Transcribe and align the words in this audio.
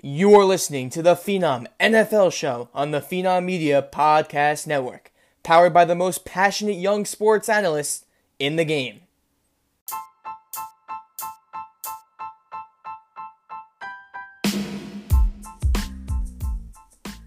You're 0.00 0.44
listening 0.44 0.90
to 0.90 1.02
the 1.02 1.16
Phenom 1.16 1.66
NFL 1.80 2.32
Show 2.32 2.68
on 2.72 2.92
the 2.92 3.00
Phenom 3.00 3.44
Media 3.44 3.82
Podcast 3.82 4.64
Network, 4.64 5.10
powered 5.42 5.74
by 5.74 5.84
the 5.84 5.96
most 5.96 6.24
passionate 6.24 6.76
young 6.76 7.04
sports 7.04 7.48
analysts 7.48 8.04
in 8.38 8.54
the 8.54 8.64
game. 8.64 9.00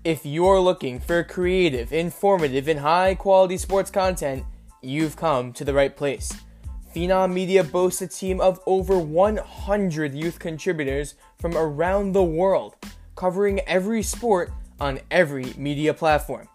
If 0.05 0.25
you're 0.25 0.61
looking 0.61 1.01
for 1.01 1.25
creative, 1.25 1.91
informative, 1.91 2.69
and 2.69 2.79
high 2.79 3.15
quality 3.15 3.57
sports 3.57 3.91
content, 3.91 4.45
you've 4.81 5.17
come 5.17 5.51
to 5.51 5.65
the 5.65 5.73
right 5.73 5.93
place. 5.93 6.31
Phenom 6.93 7.31
Media 7.31 7.63
boasts 7.63 8.01
a 8.01 8.07
team 8.07 8.41
of 8.41 8.59
over 8.65 8.99
100 8.99 10.13
youth 10.13 10.39
contributors 10.39 11.15
from 11.39 11.55
around 11.55 12.11
the 12.11 12.23
world, 12.23 12.75
covering 13.15 13.61
every 13.61 14.03
sport 14.03 14.51
on 14.77 14.99
every 15.09 15.53
media 15.57 15.93
platform. 15.93 16.49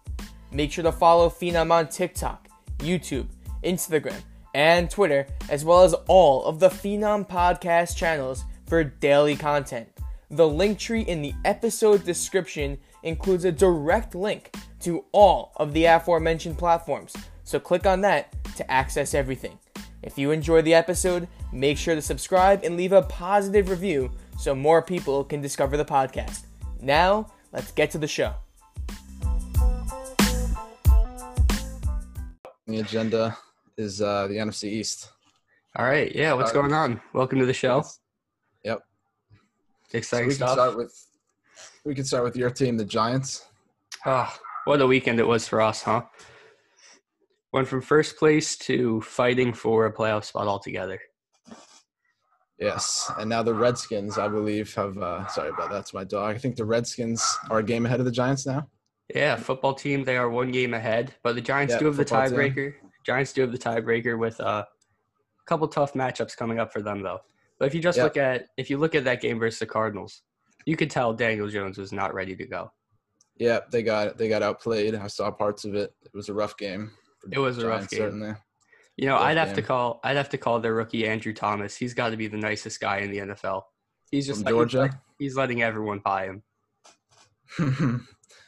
Make 0.52 0.72
sure 0.72 0.84
to 0.84 0.92
follow 0.92 1.30
Phenom 1.30 1.70
on 1.70 1.88
TikTok, 1.88 2.48
YouTube, 2.80 3.28
Instagram, 3.64 4.20
and 4.54 4.90
Twitter, 4.90 5.26
as 5.48 5.64
well 5.64 5.84
as 5.84 5.94
all 6.06 6.44
of 6.44 6.60
the 6.60 6.68
Phenom 6.68 7.26
podcast 7.26 7.96
channels 7.96 8.44
for 8.66 8.84
daily 8.84 9.36
content. 9.36 9.88
The 10.30 10.46
link 10.46 10.78
tree 10.78 11.02
in 11.02 11.22
the 11.22 11.32
episode 11.46 12.04
description 12.04 12.76
includes 13.02 13.46
a 13.46 13.52
direct 13.52 14.14
link 14.14 14.54
to 14.80 15.04
all 15.12 15.52
of 15.56 15.72
the 15.72 15.86
aforementioned 15.86 16.58
platforms, 16.58 17.14
so 17.44 17.58
click 17.58 17.86
on 17.86 18.02
that 18.02 18.34
to 18.56 18.70
access 18.70 19.14
everything. 19.14 19.58
If 20.06 20.16
you 20.16 20.30
enjoyed 20.30 20.64
the 20.64 20.72
episode, 20.72 21.26
make 21.52 21.76
sure 21.76 21.96
to 21.96 22.00
subscribe 22.00 22.62
and 22.62 22.76
leave 22.76 22.92
a 22.92 23.02
positive 23.02 23.68
review 23.68 24.12
so 24.38 24.54
more 24.54 24.80
people 24.80 25.24
can 25.24 25.40
discover 25.40 25.76
the 25.76 25.84
podcast. 25.84 26.44
Now, 26.80 27.32
let's 27.52 27.72
get 27.72 27.90
to 27.90 27.98
the 27.98 28.06
show. 28.06 28.32
The 32.68 32.78
agenda 32.78 33.36
is 33.76 34.00
uh, 34.00 34.28
the 34.28 34.34
NFC 34.34 34.68
East. 34.68 35.10
All 35.74 35.84
right. 35.84 36.14
Yeah. 36.14 36.34
What's 36.34 36.52
going 36.52 36.72
on? 36.72 37.00
Welcome 37.12 37.40
to 37.40 37.46
the 37.46 37.52
show. 37.52 37.84
Yep. 38.62 38.82
So 39.90 39.98
Exciting 39.98 40.28
we 40.28 40.34
can 40.34 40.36
stuff. 40.36 40.52
start 40.52 40.76
with 40.76 41.04
we 41.84 41.96
can 41.96 42.04
start 42.04 42.22
with 42.22 42.36
your 42.36 42.50
team, 42.50 42.76
the 42.76 42.84
Giants. 42.84 43.44
Ah, 44.04 44.38
what 44.66 44.80
a 44.80 44.86
weekend 44.86 45.18
it 45.18 45.26
was 45.26 45.48
for 45.48 45.60
us, 45.60 45.82
huh? 45.82 46.02
Went 47.52 47.68
from 47.68 47.80
first 47.80 48.18
place 48.18 48.56
to 48.58 49.00
fighting 49.02 49.52
for 49.52 49.86
a 49.86 49.92
playoff 49.92 50.24
spot 50.24 50.46
altogether. 50.46 51.00
Yes, 52.58 53.10
and 53.18 53.28
now 53.28 53.42
the 53.42 53.54
Redskins, 53.54 54.16
I 54.18 54.28
believe, 54.28 54.74
have. 54.74 54.96
Uh, 54.96 55.26
sorry 55.28 55.50
about 55.50 55.68
that. 55.70 55.74
That's 55.74 55.92
my 55.94 56.04
dog. 56.04 56.34
I 56.34 56.38
think 56.38 56.56
the 56.56 56.64
Redskins 56.64 57.22
are 57.50 57.58
a 57.58 57.62
game 57.62 57.84
ahead 57.84 58.00
of 58.00 58.06
the 58.06 58.12
Giants 58.12 58.46
now. 58.46 58.68
Yeah, 59.14 59.36
football 59.36 59.74
team. 59.74 60.04
They 60.04 60.16
are 60.16 60.30
one 60.30 60.50
game 60.50 60.72
ahead, 60.74 61.14
but 61.22 61.34
the 61.34 61.40
Giants 61.40 61.74
Yeah, 61.74 61.80
do 61.80 61.84
have 61.86 61.96
the 61.96 62.04
tiebreaker. 62.04 62.74
Giants 63.04 63.32
do 63.32 63.42
have 63.42 63.52
the 63.52 63.58
tiebreaker 63.58 64.18
with 64.18 64.40
uh, 64.40 64.64
a 64.64 65.44
couple 65.46 65.68
tough 65.68 65.92
matchups 65.92 66.36
coming 66.36 66.58
up 66.58 66.72
for 66.72 66.80
them, 66.82 67.02
though. 67.02 67.20
But 67.58 67.66
if 67.66 67.74
you 67.74 67.80
just 67.80 67.98
Yeah. 67.98 68.04
look 68.04 68.16
at 68.16 68.48
if 68.56 68.70
you 68.70 68.78
look 68.78 68.94
at 68.94 69.04
that 69.04 69.20
game 69.20 69.38
versus 69.38 69.58
the 69.60 69.66
Cardinals, 69.66 70.22
you 70.64 70.76
could 70.76 70.90
tell 70.90 71.12
Daniel 71.12 71.48
Jones 71.48 71.76
was 71.78 71.92
not 71.92 72.14
ready 72.14 72.34
to 72.36 72.46
go. 72.46 72.72
Yeah, 73.36 73.60
they 73.70 73.82
got 73.82 74.16
they 74.16 74.28
got 74.30 74.42
outplayed. 74.42 74.94
I 74.94 75.06
saw 75.08 75.30
parts 75.30 75.64
of 75.66 75.74
it. 75.74 75.94
It 76.04 76.14
was 76.14 76.30
a 76.30 76.34
rough 76.34 76.56
game. 76.56 76.90
It 77.32 77.38
was 77.38 77.56
the 77.56 77.66
a 77.66 77.68
rough 77.68 77.88
game. 77.88 78.00
Certainly. 78.00 78.34
You 78.96 79.06
know, 79.06 79.14
Rough 79.14 79.22
I'd 79.22 79.36
have 79.36 79.52
to 79.54 79.62
call 79.62 80.00
I'd 80.04 80.16
have 80.16 80.28
to 80.30 80.38
call 80.38 80.60
their 80.60 80.74
rookie 80.74 81.06
Andrew 81.06 81.32
Thomas. 81.34 81.76
He's 81.76 81.92
got 81.94 82.10
to 82.10 82.16
be 82.16 82.26
the 82.28 82.36
nicest 82.38 82.80
guy 82.80 82.98
in 82.98 83.10
the 83.10 83.18
NFL. 83.18 83.62
He's 84.10 84.26
just 84.26 84.44
From 84.44 84.56
like, 84.56 84.70
Georgia. 84.70 85.00
he's 85.18 85.36
letting 85.36 85.62
everyone 85.62 86.00
buy 86.04 86.26
him. 86.26 86.42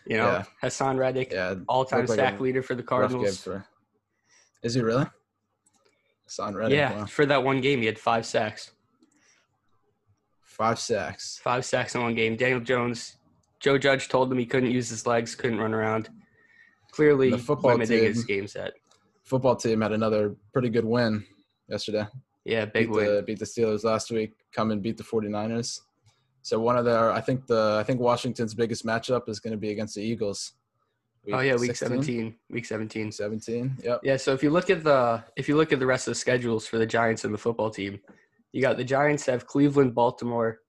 You 0.09 0.17
know, 0.17 0.27
Yeah. 0.27 0.45
Haason 0.63 0.97
Reddick, 0.99 1.33
yeah, 1.33 1.55
all-time 1.69 2.07
like 2.07 2.17
sack 2.19 2.41
leader 2.41 2.63
for 2.63 2.75
the 2.75 2.83
Cardinals. 2.83 3.43
for. 3.43 3.67
Is 4.63 4.73
he 4.73 4.81
really? 4.81 5.05
Son 6.27 6.55
Reddick. 6.55 6.77
yeah, 6.77 6.95
wow. 7.01 7.05
for 7.05 7.27
that 7.27 7.45
one 7.45 7.61
game, 7.61 7.81
he 7.81 7.87
had 7.87 7.99
five 7.99 8.25
sacks. 8.25 8.71
Five 10.43 10.79
sacks. 10.79 11.39
Five 11.45 11.65
sacks 11.67 11.95
in 11.95 12.01
one 12.03 12.15
game. 12.15 12.37
Daniel 12.37 12.61
Jones, 12.61 13.19
Joe 13.61 13.77
Judge 13.77 14.09
told 14.09 14.33
him 14.33 14.39
he 14.39 14.47
couldn't 14.47 14.71
use 14.71 14.89
his 14.89 15.07
legs, 15.07 15.35
couldn't 15.35 15.59
run 15.59 15.75
around. 15.75 16.09
Clearly, 16.93 17.31
The 17.31 17.39
football 17.39 17.73
limiting 17.73 18.05
his 18.05 18.25
team- 18.25 18.37
game 18.39 18.47
set. 18.47 18.75
Football 19.25 19.57
team 19.57 19.81
had 19.83 19.93
another 19.93 20.35
pretty 20.53 20.71
good 20.71 20.85
win 20.85 21.25
yesterday. 21.69 22.07
Yeah, 22.45 22.65
big 22.65 22.87
beat 22.89 22.91
win. 22.91 23.15
The, 23.17 23.23
beat 23.23 23.39
the 23.39 23.45
Steelers 23.45 23.85
last 23.85 24.11
week. 24.11 24.33
Come 24.53 24.71
and 24.71 24.83
beat 24.83 24.97
the 24.97 25.03
49ers. 25.05 25.81
So 26.43 26.59
one 26.59 26.79
of 26.79 26.87
their, 26.87 27.13
I 27.13 27.21
think 27.21 27.47
the, 27.47 27.77
I 27.79 27.85
think 27.85 28.01
Washington's 28.01 28.55
biggest 28.55 28.87
matchup 28.87 29.29
is 29.29 29.39
going 29.39 29.51
to 29.51 29.59
be 29.59 29.71
against 29.71 29.97
the 29.97 30.01
Eagles. 30.03 30.53
oh 31.31 31.41
yeah, 31.41 31.57
week 31.57 31.77
16? 31.77 31.89
17. 31.89 32.35
Week 32.49 32.65
17. 32.65 33.13
17. 33.13 33.77
Yep. 33.85 34.01
Yeah, 34.03 34.17
so 34.17 34.33
if 34.33 34.43
you 34.43 34.49
look 34.49 34.71
at 34.71 34.83
the 34.83 35.23
if 35.37 35.47
you 35.47 35.57
look 35.57 35.73
at 35.75 35.79
the 35.79 35.85
rest 35.87 36.09
of 36.09 36.13
the 36.13 36.19
schedules 36.19 36.67
for 36.67 36.79
the 36.79 36.87
Giants 36.87 37.25
and 37.25 37.35
the 37.35 37.39
football 37.39 37.69
team, 37.69 38.01
you 38.53 38.63
got 38.63 38.79
the 38.79 38.85
Giants 38.85 39.27
have 39.27 39.47
Cleveland, 39.47 39.95
Baltimore. 39.95 40.61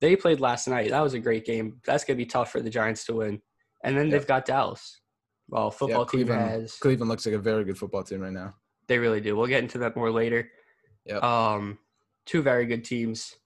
They 0.00 0.16
played 0.16 0.40
last 0.40 0.66
night. 0.66 0.90
That 0.90 1.00
was 1.00 1.14
a 1.14 1.20
great 1.20 1.44
game. 1.46 1.80
That's 1.86 2.02
gonna 2.02 2.16
be 2.16 2.26
tough 2.26 2.50
for 2.50 2.60
the 2.60 2.70
Giants 2.70 3.04
to 3.04 3.14
win. 3.14 3.40
And 3.84 3.96
then 3.96 4.06
Yep. 4.06 4.12
they've 4.12 4.26
got 4.26 4.46
Dallas. 4.46 5.00
Well, 5.48 5.70
football 5.70 6.08
yeah, 6.12 6.18
team 6.18 6.28
has 6.28 6.74
Cleveland 6.76 7.10
looks 7.10 7.26
like 7.26 7.34
a 7.34 7.38
very 7.38 7.64
good 7.64 7.78
football 7.78 8.02
team 8.02 8.20
right 8.20 8.32
now. 8.32 8.54
they 8.86 8.98
really 8.98 9.20
do. 9.20 9.36
We'll 9.36 9.46
get 9.46 9.62
into 9.62 9.78
that 9.78 9.96
more 9.96 10.10
later. 10.10 10.50
Yep. 11.06 11.22
Um, 11.22 11.78
two 12.26 12.42
very 12.42 12.66
good 12.66 12.84
teams. 12.84 13.36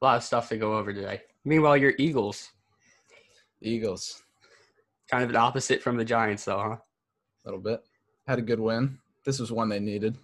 A 0.00 0.04
lot 0.04 0.16
of 0.16 0.22
stuff 0.22 0.48
to 0.50 0.56
go 0.56 0.76
over 0.76 0.92
today. 0.92 1.22
Meanwhile, 1.44 1.76
your 1.76 1.92
Eagles, 1.98 2.50
Eagles, 3.60 4.22
kind 5.10 5.24
of 5.24 5.30
an 5.30 5.36
opposite 5.36 5.82
from 5.82 5.96
the 5.96 6.04
Giants, 6.04 6.44
though, 6.44 6.58
huh? 6.58 6.76
a 6.76 7.44
little 7.44 7.60
bit, 7.60 7.82
had 8.26 8.38
a 8.38 8.42
good 8.42 8.60
win. 8.60 8.98
This 9.24 9.38
was 9.38 9.52
one 9.52 9.68
they 9.68 9.80
needed. 9.80 10.16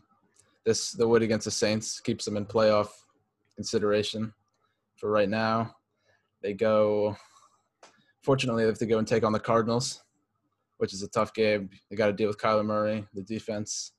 This 0.64 0.92
the 0.92 1.06
win 1.06 1.22
against 1.22 1.44
the 1.44 1.50
Saints 1.50 2.00
keeps 2.00 2.24
them 2.24 2.36
in 2.36 2.46
playoff 2.46 2.88
consideration 3.54 4.32
for 4.96 5.10
right 5.10 5.28
now. 5.28 5.74
They 6.42 6.52
go. 6.54 7.16
Fortunately, 8.22 8.62
they 8.64 8.68
have 8.68 8.78
to 8.78 8.86
go 8.86 8.98
and 8.98 9.06
take 9.06 9.24
on 9.24 9.32
the 9.32 9.38
Cardinals, 9.40 10.02
which 10.78 10.92
is 10.92 11.02
a 11.02 11.08
tough 11.08 11.32
game. 11.34 11.70
They 11.90 11.96
got 11.96 12.06
to 12.08 12.12
deal 12.12 12.28
with 12.28 12.38
Kyler 12.38 12.64
Murray, 12.64 13.06
the 13.14 13.22
defense. 13.22 13.92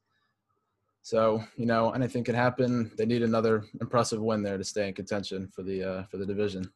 So 1.02 1.42
you 1.56 1.66
know, 1.66 1.92
anything 1.92 2.24
can 2.24 2.36
happen. 2.36 2.92
They 2.98 3.06
need 3.06 3.24
another 3.24 3.64
impressive 3.80 4.22
win 4.22 4.44
there 4.44 4.58
to 4.58 4.64
stay 4.64 4.88
in 4.88 4.94
contention 4.94 5.50
for 5.54 5.64
the 5.64 5.84
uh, 5.84 6.04
for 6.12 6.18
the 6.18 6.26
division. 6.26 6.70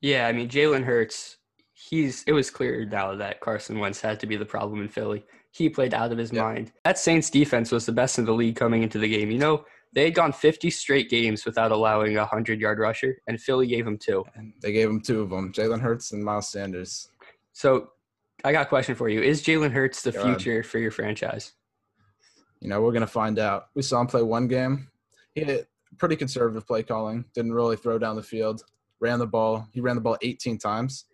Yeah, 0.00 0.26
I 0.26 0.32
mean 0.32 0.48
Jalen 0.48 0.84
Hurts. 0.84 1.36
He's. 1.72 2.22
It 2.26 2.32
was 2.32 2.50
clear 2.50 2.84
now 2.84 3.14
that 3.16 3.40
Carson 3.40 3.78
Wentz 3.78 4.00
had 4.00 4.20
to 4.20 4.26
be 4.26 4.36
the 4.36 4.44
problem 4.44 4.80
in 4.80 4.88
Philly. 4.88 5.24
He 5.50 5.68
played 5.68 5.94
out 5.94 6.12
of 6.12 6.18
his 6.18 6.32
Yeah. 6.32 6.42
mind. 6.42 6.72
That 6.84 6.98
Saints 6.98 7.30
defense 7.30 7.70
was 7.70 7.86
the 7.86 7.92
best 7.92 8.18
in 8.18 8.24
the 8.24 8.32
league 8.34 8.56
coming 8.56 8.82
into 8.82 8.98
the 8.98 9.08
game. 9.08 9.30
You 9.30 9.38
know, 9.38 9.64
they 9.92 10.04
had 10.04 10.14
gone 10.14 10.32
50 10.32 10.70
straight 10.70 11.08
games 11.10 11.44
without 11.44 11.70
allowing 11.72 12.16
a 12.16 12.24
hundred 12.26 12.60
yard 12.60 12.78
rusher, 12.80 13.18
and 13.28 13.40
Philly 13.40 13.66
gave 13.68 13.84
them 13.84 13.98
two. 13.98 14.24
They 14.62 14.72
gave 14.72 14.88
him 14.88 15.00
two 15.00 15.20
of 15.22 15.30
them: 15.30 15.52
Jalen 15.52 15.80
Hurts 15.80 16.12
and 16.12 16.24
Miles 16.24 16.48
Sanders. 16.48 17.08
So, 17.52 17.90
I 18.44 18.52
got 18.52 18.66
a 18.66 18.68
question 18.68 18.94
for 18.94 19.08
you: 19.08 19.22
Is 19.22 19.42
Jalen 19.42 19.72
Hurts 19.72 20.02
the 20.02 20.12
future 20.12 20.62
for 20.62 20.78
your 20.78 20.90
franchise? 20.90 21.52
You 22.60 22.68
know, 22.68 22.80
we're 22.82 22.92
gonna 22.92 23.06
find 23.06 23.38
out. 23.38 23.66
We 23.74 23.82
saw 23.82 24.00
him 24.00 24.06
play 24.06 24.22
one 24.22 24.48
game. 24.48 24.88
He 25.34 25.42
had 25.42 25.66
pretty 25.98 26.16
conservative 26.16 26.66
play 26.66 26.82
calling. 26.82 27.24
Didn't 27.34 27.54
really 27.54 27.76
throw 27.76 27.98
down 27.98 28.16
the 28.16 28.22
field. 28.22 28.62
Ran 29.00 29.18
the 29.18 29.26
ball. 29.26 29.66
He 29.72 29.80
ran 29.80 29.96
the 29.96 30.00
ball 30.02 30.16
18 30.22 30.58
times, 30.58 31.06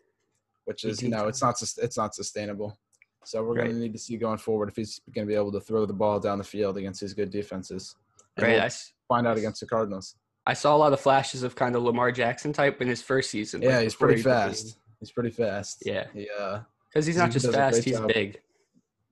which 0.64 0.84
is 0.84 1.00
you 1.02 1.08
18 1.08 1.10
know 1.18 1.28
it's 1.28 1.40
not 1.40 1.60
it's 1.62 1.96
not 1.96 2.14
sustainable. 2.14 2.78
So 3.24 3.42
we're 3.44 3.54
Right. 3.54 3.66
gonna 3.68 3.78
need 3.78 3.92
to 3.92 3.98
see 3.98 4.16
going 4.16 4.38
forward 4.38 4.68
if 4.68 4.76
he's 4.76 5.00
gonna 5.14 5.26
be 5.26 5.34
able 5.34 5.52
to 5.52 5.60
throw 5.60 5.86
the 5.86 5.92
ball 5.92 6.18
down 6.20 6.38
the 6.38 6.44
field 6.44 6.76
against 6.78 7.00
these 7.00 7.14
good 7.14 7.30
defenses. 7.30 7.94
And 8.36 8.44
Right. 8.46 8.52
we'll 8.54 8.62
I, 8.62 8.70
find 9.08 9.26
out 9.26 9.36
against 9.38 9.60
the 9.60 9.66
Cardinals. 9.66 10.16
I 10.46 10.54
saw 10.54 10.74
a 10.74 10.78
lot 10.78 10.92
of 10.92 11.00
flashes 11.00 11.42
of 11.42 11.54
kind 11.54 11.76
of 11.76 11.82
Lamar 11.82 12.10
Jackson 12.12 12.52
type 12.52 12.80
in 12.80 12.88
his 12.88 13.02
first 13.02 13.30
season. 13.30 13.62
Yeah, 13.62 13.76
like, 13.76 13.82
he's 13.84 13.94
pretty 13.94 14.16
he 14.16 14.22
fast. 14.22 14.78
He's 15.00 15.10
pretty 15.12 15.30
fast. 15.30 15.82
Yeah, 15.84 16.06
He 16.12 16.28
uh 16.30 16.60
because 16.90 17.06
he's 17.06 17.16
He 17.16 17.20
not 17.22 17.30
just 17.30 17.50
fast; 17.52 17.84
he's 17.84 17.98
job. 17.98 18.08
big. 18.08 18.40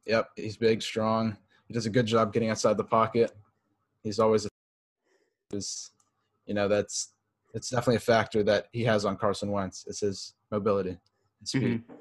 Yep, 0.07 0.31
he's 0.37 0.57
big, 0.57 0.83
strong. 0.83 1.37
He 1.67 1.75
does 1.75 1.87
a 1.87 1.91
good 1.91 2.07
job 2.07 2.33
getting 2.33 2.51
outside 2.51 2.77
the 2.77 2.85
pocket. 2.85 3.33
He's 4.03 4.19
always 4.19 4.47
a 4.47 4.49
is 5.53 5.91
you 6.47 6.55
know, 6.55 6.67
that's 6.67 7.13
it's 7.55 7.71
definitely 7.71 7.97
a 7.97 8.01
factor 8.01 8.43
that 8.43 8.67
he 8.73 8.85
has 8.85 9.05
on 9.05 9.17
Carson 9.17 9.51
Wentz. 9.53 9.85
It's 9.87 10.01
his 10.01 10.35
mobility 10.51 10.91
and 10.91 11.49
speed. 11.49 11.63
Mm-hmm. 11.63 11.93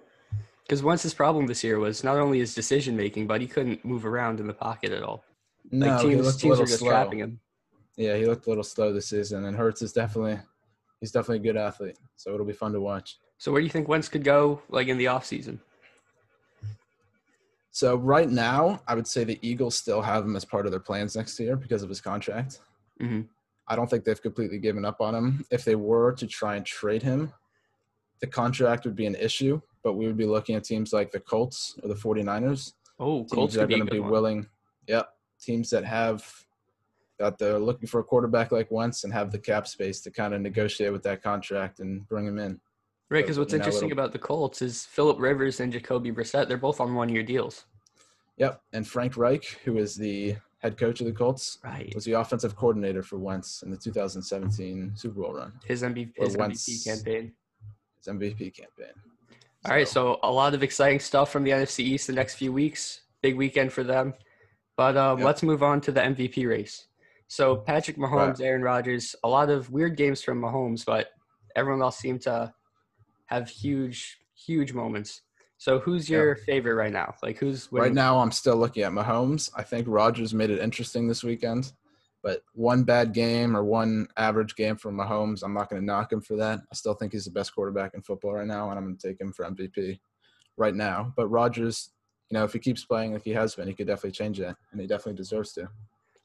Because 0.64 0.84
once 0.84 1.04
his 1.04 1.14
problem 1.14 1.48
this 1.48 1.64
year 1.64 1.80
was 1.80 2.04
not 2.04 2.18
only 2.18 2.40
his 2.40 2.54
decision 2.54 2.98
making, 2.98 3.28
but 3.28 3.40
he 3.40 3.48
couldn't 3.48 3.86
move 3.86 4.06
around 4.06 4.40
in 4.40 4.48
the 4.48 4.54
pocket 4.54 4.92
at 4.92 5.04
all. 5.04 5.24
No, 5.72 5.88
like 5.88 6.02
he 6.02 6.10
teams, 6.10 6.26
looked 6.26 6.44
a 6.44 6.48
little 6.48 6.64
are 6.64 6.68
just 6.68 6.80
slow. 6.80 6.90
trapping 6.90 7.20
him. 7.20 7.40
Yeah, 7.96 8.18
he 8.18 8.26
looked 8.26 8.48
a 8.48 8.50
little 8.50 8.64
slow 8.64 8.92
this 8.94 9.08
season, 9.08 9.46
and 9.46 9.56
Hurts 9.56 9.82
is 9.82 9.94
definitely 9.94 10.40
he's 11.00 11.12
definitely 11.12 11.38
a 11.50 11.54
good 11.54 11.58
athlete. 11.60 11.98
So 12.16 12.34
it'll 12.34 12.46
be 12.46 12.54
fun 12.54 12.74
to 12.74 12.82
watch. 12.82 13.18
So 13.38 13.52
where 13.52 13.62
do 13.62 13.66
you 13.66 13.72
think 13.72 13.88
Wentz 13.88 14.10
could 14.10 14.24
go, 14.24 14.62
like 14.70 14.88
in 14.88 14.98
the 14.98 15.06
offseason? 15.06 15.60
So 17.72 17.96
right 17.96 18.30
now, 18.30 18.82
I 18.88 18.96
would 18.96 19.06
say 19.08 19.24
the 19.24 19.38
Eagles 19.42 19.76
still 19.76 20.02
have 20.02 20.26
him 20.26 20.36
as 20.36 20.44
part 20.44 20.66
of 20.66 20.72
their 20.72 20.80
plans 20.80 21.16
next 21.16 21.40
year 21.40 21.56
because 21.56 21.84
of 21.84 21.90
his 21.90 22.02
contract. 22.02 22.60
Mhm. 23.00 23.28
I 23.68 23.76
don't 23.76 23.88
think 23.90 24.04
they've 24.04 24.22
completely 24.22 24.58
given 24.58 24.84
up 24.84 25.00
on 25.02 25.14
him. 25.14 25.46
If 25.52 25.64
they 25.64 25.76
were 25.76 26.14
to 26.14 26.26
try 26.26 26.56
and 26.56 26.66
trade 26.66 27.04
him, 27.04 27.34
the 28.20 28.28
contract 28.28 28.86
would 28.86 28.96
be 28.96 29.06
an 29.06 29.14
issue, 29.16 29.62
but 29.84 29.94
we 29.94 30.08
would 30.08 30.18
be 30.18 30.26
looking 30.26 30.56
at 30.56 30.64
teams 30.64 30.92
like 30.92 31.12
the 31.12 31.20
Colts 31.20 31.78
or 31.84 31.90
the 31.90 31.96
49ers. 31.96 32.74
Oh, 33.00 33.20
Teams 33.20 33.32
Colts 33.32 33.54
that 33.54 33.60
are 33.62 33.64
could 33.64 33.70
be 33.70 33.76
a 33.76 33.78
going 33.78 33.88
to 33.88 33.94
be 33.94 34.00
one. 34.00 34.10
willing. 34.12 34.50
Yep. 34.88 35.14
Teams 35.40 35.70
that 35.70 35.86
have 35.86 36.46
that 37.20 37.38
they're 37.40 37.60
looking 37.60 37.88
for 37.88 38.00
a 38.00 38.04
quarterback 38.04 38.52
like 38.52 38.70
Wentz 38.72 39.04
and 39.04 39.12
have 39.12 39.32
the 39.32 39.40
cap 39.40 39.68
space 39.68 40.02
to 40.02 40.12
kind 40.12 40.34
of 40.36 40.42
negotiate 40.42 40.92
with 40.92 41.02
that 41.04 41.22
contract 41.24 41.80
and 41.80 42.08
bring 42.08 42.26
him 42.28 42.38
in. 42.38 42.60
Right, 43.10 43.24
because 43.24 43.40
what's 43.40 43.54
know, 43.54 43.58
interesting 43.60 43.92
about 43.94 44.12
the 44.12 44.20
Colts 44.20 44.62
is 44.62 44.84
Philip 44.86 45.18
Rivers 45.20 45.60
and 45.62 45.72
Jacoby 45.72 46.12
Brissett. 46.12 46.48
They're 46.50 46.58
both 46.58 46.82
on 46.82 46.94
one-year 46.94 47.24
deals. 47.24 47.66
Yep. 48.38 48.62
And 48.74 48.86
Frank 48.88 49.16
Reich, 49.18 49.46
who 49.64 49.78
is 49.78 49.96
the 49.96 50.36
head 50.60 50.78
coach 50.78 51.00
of 51.00 51.06
the 51.08 51.14
Colts, 51.14 51.58
Right. 51.64 51.92
was 51.96 52.04
the 52.04 52.14
offensive 52.14 52.56
coordinator 52.56 53.02
for 53.02 53.18
Wentz 53.18 53.64
in 53.64 53.72
the 53.72 53.78
2017 53.78 54.92
Super 54.96 55.22
Bowl 55.22 55.34
run, 55.34 55.54
His 55.66 55.84
MVP, 55.84 56.14
his. 56.18 56.36
MVP 56.36 56.84
campaign. 56.84 57.34
his 57.98 58.08
MVP 58.14 58.52
campaign. 58.54 58.94
All 59.66 59.72
right, 59.72 59.88
so 59.88 60.20
a 60.24 60.32
lot 60.32 60.54
of 60.54 60.62
exciting 60.62 61.00
stuff 61.00 61.32
from 61.32 61.44
the 61.44 61.52
NFC 61.52 61.80
East 61.84 62.08
the 62.08 62.14
next 62.14 62.36
few 62.36 62.52
weeks. 62.52 63.02
Big 63.22 63.36
weekend 63.38 63.72
for 63.74 63.84
them. 63.84 64.14
But 64.76 64.96
um, 64.98 65.18
Yep. 65.20 65.26
let's 65.26 65.44
move 65.44 65.64
on 65.64 65.82
to 65.82 65.92
the 65.92 66.02
MVP 66.02 66.46
race. 66.48 66.88
So 67.28 67.56
Patrick 67.58 67.98
Mahomes, 67.98 68.40
Aaron 68.40 68.62
Rodgers, 68.62 69.16
a 69.24 69.28
lot 69.30 69.50
of 69.50 69.72
weird 69.72 69.98
games 69.98 70.22
from 70.22 70.40
Mahomes, 70.42 70.86
but 70.86 71.08
everyone 71.56 71.82
else 71.82 71.98
seemed 71.98 72.22
to 72.22 72.54
have 73.28 73.50
huge, 73.50 74.18
huge 74.36 74.74
moments. 74.74 75.22
So 75.58 75.80
who's 75.80 76.10
your 76.10 76.36
favorite 76.36 76.76
right 76.76 76.92
now? 76.92 77.16
Like 77.24 77.38
who's 77.38 77.72
winning? 77.72 77.90
Right 77.90 77.94
now, 77.94 78.20
I'm 78.20 78.32
still 78.32 78.58
looking 78.58 78.84
at 78.84 78.92
Mahomes. 78.92 79.50
I 79.56 79.64
think 79.64 79.88
Rodgers 79.88 80.34
made 80.34 80.50
it 80.50 80.60
interesting 80.60 81.08
this 81.08 81.24
weekend, 81.24 81.72
but 82.22 82.42
one 82.54 82.84
bad 82.84 83.14
game 83.14 83.58
or 83.58 83.64
one 83.64 84.08
average 84.18 84.56
game 84.56 84.76
from 84.76 84.98
Mahomes, 84.98 85.44
I'm 85.44 85.54
not 85.54 85.70
going 85.70 85.82
to 85.82 85.86
knock 85.86 86.14
him 86.14 86.22
for 86.22 86.36
that. 86.36 86.60
I 86.72 86.76
still 86.76 86.94
think 86.94 87.12
he's 87.12 87.26
the 87.26 87.32
best 87.32 87.56
quarterback 87.56 87.96
in 87.96 88.02
football 88.04 88.34
right 88.34 88.46
now, 88.46 88.70
and 88.70 88.78
I'm 88.78 88.86
going 88.86 88.98
to 88.98 89.08
take 89.08 89.20
him 89.20 89.34
for 89.34 89.46
MVP 89.46 90.00
right 90.58 90.76
now. 90.76 91.12
But 91.16 91.30
Rodgers, 91.30 91.90
you 92.30 92.38
know, 92.38 92.44
if 92.44 92.54
he 92.54 92.60
keeps 92.60 92.86
playing 92.86 93.14
like 93.14 93.24
he 93.24 93.32
has 93.32 93.56
been, 93.56 93.68
he 93.68 93.74
could 93.74 93.88
definitely 93.88 94.12
change 94.12 94.38
that, 94.38 94.58
and 94.72 94.80
he 94.80 94.86
definitely 94.86 95.18
deserves 95.18 95.54
to. 95.54 95.70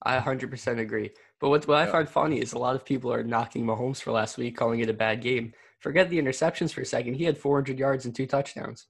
I 0.05 0.19
100% 0.19 0.79
agree. 0.79 1.11
But 1.41 1.49
what, 1.51 1.67
what 1.67 1.79
I 1.79 1.85
Yeah. 1.87 1.93
find 1.93 2.09
funny 2.09 2.41
is 2.41 2.53
a 2.53 2.59
lot 2.59 2.75
of 2.75 2.85
people 2.85 3.13
are 3.13 3.23
knocking 3.23 3.65
Mahomes 3.65 4.01
for 4.03 4.13
last 4.13 4.37
week, 4.39 4.57
calling 4.57 4.81
it 4.81 4.89
a 4.89 4.95
bad 4.95 5.21
game. 5.23 5.53
Forget 5.81 6.11
the 6.11 6.19
interceptions 6.21 6.73
for 6.73 6.81
a 6.81 6.87
second. 6.87 7.15
He 7.15 7.25
had 7.25 7.39
400 7.39 7.79
yards 7.79 8.05
and 8.05 8.15
two 8.15 8.27
touchdowns. 8.27 8.87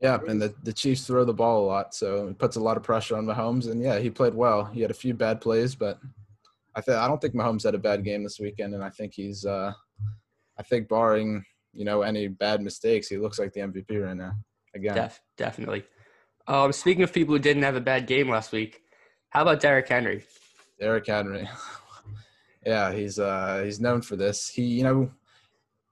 Yeah, 0.00 0.18
and 0.28 0.40
the, 0.40 0.54
the 0.62 0.72
Chiefs 0.72 1.06
throw 1.06 1.24
the 1.24 1.34
ball 1.34 1.64
a 1.64 1.66
lot, 1.66 1.94
so 1.94 2.28
it 2.28 2.38
puts 2.38 2.56
a 2.56 2.60
lot 2.60 2.76
of 2.76 2.82
pressure 2.82 3.16
on 3.16 3.26
Mahomes. 3.26 3.70
And 3.70 3.82
yeah, 3.82 3.98
he 3.98 4.10
played 4.10 4.34
well. 4.34 4.64
He 4.66 4.80
had 4.80 4.90
a 4.92 4.94
few 4.94 5.12
bad 5.12 5.40
plays, 5.40 5.74
but 5.74 5.98
I 6.76 6.80
th- 6.80 6.96
I 6.96 7.08
don't 7.08 7.20
think 7.20 7.34
Mahomes 7.34 7.64
had 7.64 7.74
a 7.74 7.78
bad 7.78 8.04
game 8.04 8.22
this 8.22 8.38
weekend, 8.38 8.74
and 8.74 8.84
I 8.84 8.90
think 8.90 9.12
he's 9.14 9.44
uh, 9.44 9.72
I 10.56 10.62
think 10.62 10.88
barring 10.88 11.44
you 11.72 11.84
know 11.84 12.02
any 12.02 12.28
bad 12.28 12.62
mistakes, 12.62 13.08
he 13.08 13.16
looks 13.16 13.40
like 13.40 13.52
the 13.52 13.60
MVP 13.60 14.04
right 14.04 14.16
now. 14.16 14.34
Again, 14.74 14.94
Def, 14.94 15.20
definitely. 15.36 15.82
Um, 16.46 16.70
speaking 16.72 17.02
of 17.02 17.12
people 17.12 17.34
who 17.34 17.40
didn't 17.40 17.64
have 17.64 17.74
a 17.74 17.80
bad 17.80 18.06
game 18.06 18.28
last 18.30 18.52
week, 18.52 18.82
how 19.30 19.42
about 19.42 19.60
Derrick 19.60 19.88
Henry? 19.88 20.24
Derrick 20.80 21.06
Henry. 21.06 21.48
yeah, 22.66 22.92
he's 22.92 23.18
uh, 23.18 23.62
he's 23.64 23.80
known 23.80 24.02
for 24.02 24.16
this. 24.16 24.48
He 24.48 24.62
you 24.62 24.82
know 24.84 25.10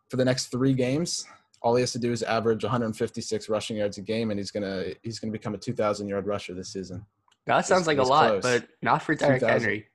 for 0.08 0.16
the 0.16 0.24
next 0.24 0.46
three 0.46 0.74
games. 0.74 1.26
All 1.62 1.74
he 1.74 1.80
has 1.80 1.92
to 1.92 1.98
do 1.98 2.12
is 2.12 2.22
average 2.22 2.62
156 2.62 3.48
rushing 3.48 3.78
yards 3.78 3.98
a 3.98 4.02
game, 4.02 4.30
and 4.30 4.38
he's 4.38 4.50
gonna 4.50 4.84
he's 5.02 5.18
gonna 5.18 5.32
become 5.32 5.54
a 5.54 5.58
2,000 5.58 6.06
yard 6.06 6.26
rusher 6.26 6.54
this 6.54 6.72
season. 6.72 7.04
That 7.46 7.66
sounds 7.66 7.86
like 7.86 7.98
a 7.98 8.02
lot, 8.02 8.40
close. 8.40 8.42
but 8.42 8.68
not 8.82 9.02
for 9.02 9.14
Derrick 9.14 9.42
Henry. 9.42 9.86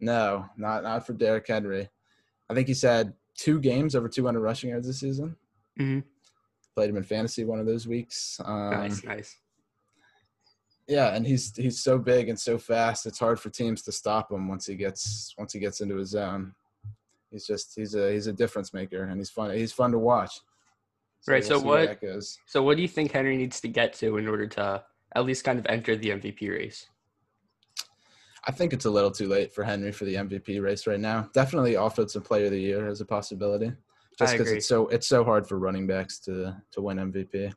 No, 0.00 0.46
not 0.56 0.82
not 0.82 1.06
for 1.06 1.12
Derrick 1.12 1.46
Henry. 1.46 1.88
I 2.50 2.54
think 2.54 2.66
he's 2.66 2.82
had 2.82 3.12
two 3.36 3.60
games 3.60 3.94
over 3.94 4.08
200 4.08 4.40
rushing 4.40 4.70
yards 4.70 4.86
this 4.86 5.00
season. 5.00 5.36
Mhm. 5.78 6.02
Played 6.74 6.90
him 6.90 6.96
in 6.96 7.02
fantasy 7.02 7.44
one 7.44 7.60
of 7.60 7.66
those 7.66 7.86
weeks. 7.86 8.40
Um, 8.44 8.70
Nice, 8.70 9.04
nice. 9.04 9.36
Yeah, 10.88 11.14
and 11.14 11.26
he's 11.26 11.54
he's 11.56 11.80
so 11.80 11.98
big 11.98 12.28
and 12.28 12.38
so 12.38 12.58
fast. 12.58 13.06
It's 13.06 13.18
hard 13.18 13.38
for 13.38 13.50
teams 13.50 13.82
to 13.82 13.92
stop 13.92 14.32
him 14.32 14.48
once 14.48 14.66
he 14.66 14.74
gets 14.74 15.34
once 15.38 15.52
he 15.52 15.60
gets 15.60 15.80
into 15.80 15.96
his 15.96 16.10
zone. 16.10 16.54
He's 17.30 17.46
just 17.46 17.74
he's 17.76 17.94
a 17.94 18.12
he's 18.12 18.26
a 18.26 18.32
difference 18.32 18.74
maker, 18.74 19.04
and 19.04 19.18
he's 19.18 19.30
fun. 19.30 19.56
He's 19.56 19.72
fun 19.72 19.92
to 19.92 19.98
watch. 19.98 20.40
Right, 21.26 21.44
so 21.44 21.60
see 21.60 21.66
where 21.66 21.98
what-. 22.00 22.24
So, 22.46 22.62
what 22.62 22.76
do 22.76 22.82
you 22.82 22.88
think 22.88 23.12
Henry 23.12 23.36
needs 23.36 23.60
to 23.60 23.68
get 23.68 23.92
to 23.94 24.16
in 24.16 24.26
order 24.26 24.46
to 24.48 24.84
at 25.14 25.24
least 25.24 25.44
kind 25.44 25.58
of 25.58 25.66
enter 25.66 25.96
the 25.96 26.10
MVP 26.10 26.50
race? 26.50 26.88
I 28.44 28.50
think 28.50 28.72
it's 28.72 28.86
a 28.86 28.90
little 28.90 29.10
too 29.10 29.28
late 29.28 29.52
for 29.52 29.62
Henry 29.62 29.92
for 29.92 30.04
the 30.04 30.16
MVP 30.16 30.60
race 30.60 30.86
right 30.88 30.98
now. 30.98 31.30
Definitely 31.32 31.74
offensive 31.74 32.24
player 32.24 32.46
of 32.46 32.50
the 32.50 32.60
year 32.60 32.88
as 32.88 33.00
a 33.00 33.04
possibility. 33.04 33.72
Just 34.18 34.32
because 34.32 34.50
it's 34.50 34.66
so 34.66 34.88
it's 34.88 35.06
so 35.06 35.24
hard 35.24 35.46
for 35.46 35.58
running 35.58 35.86
backs 35.86 36.18
to 36.20 36.56
to 36.72 36.82
win 36.82 36.98
MVP. 36.98 37.52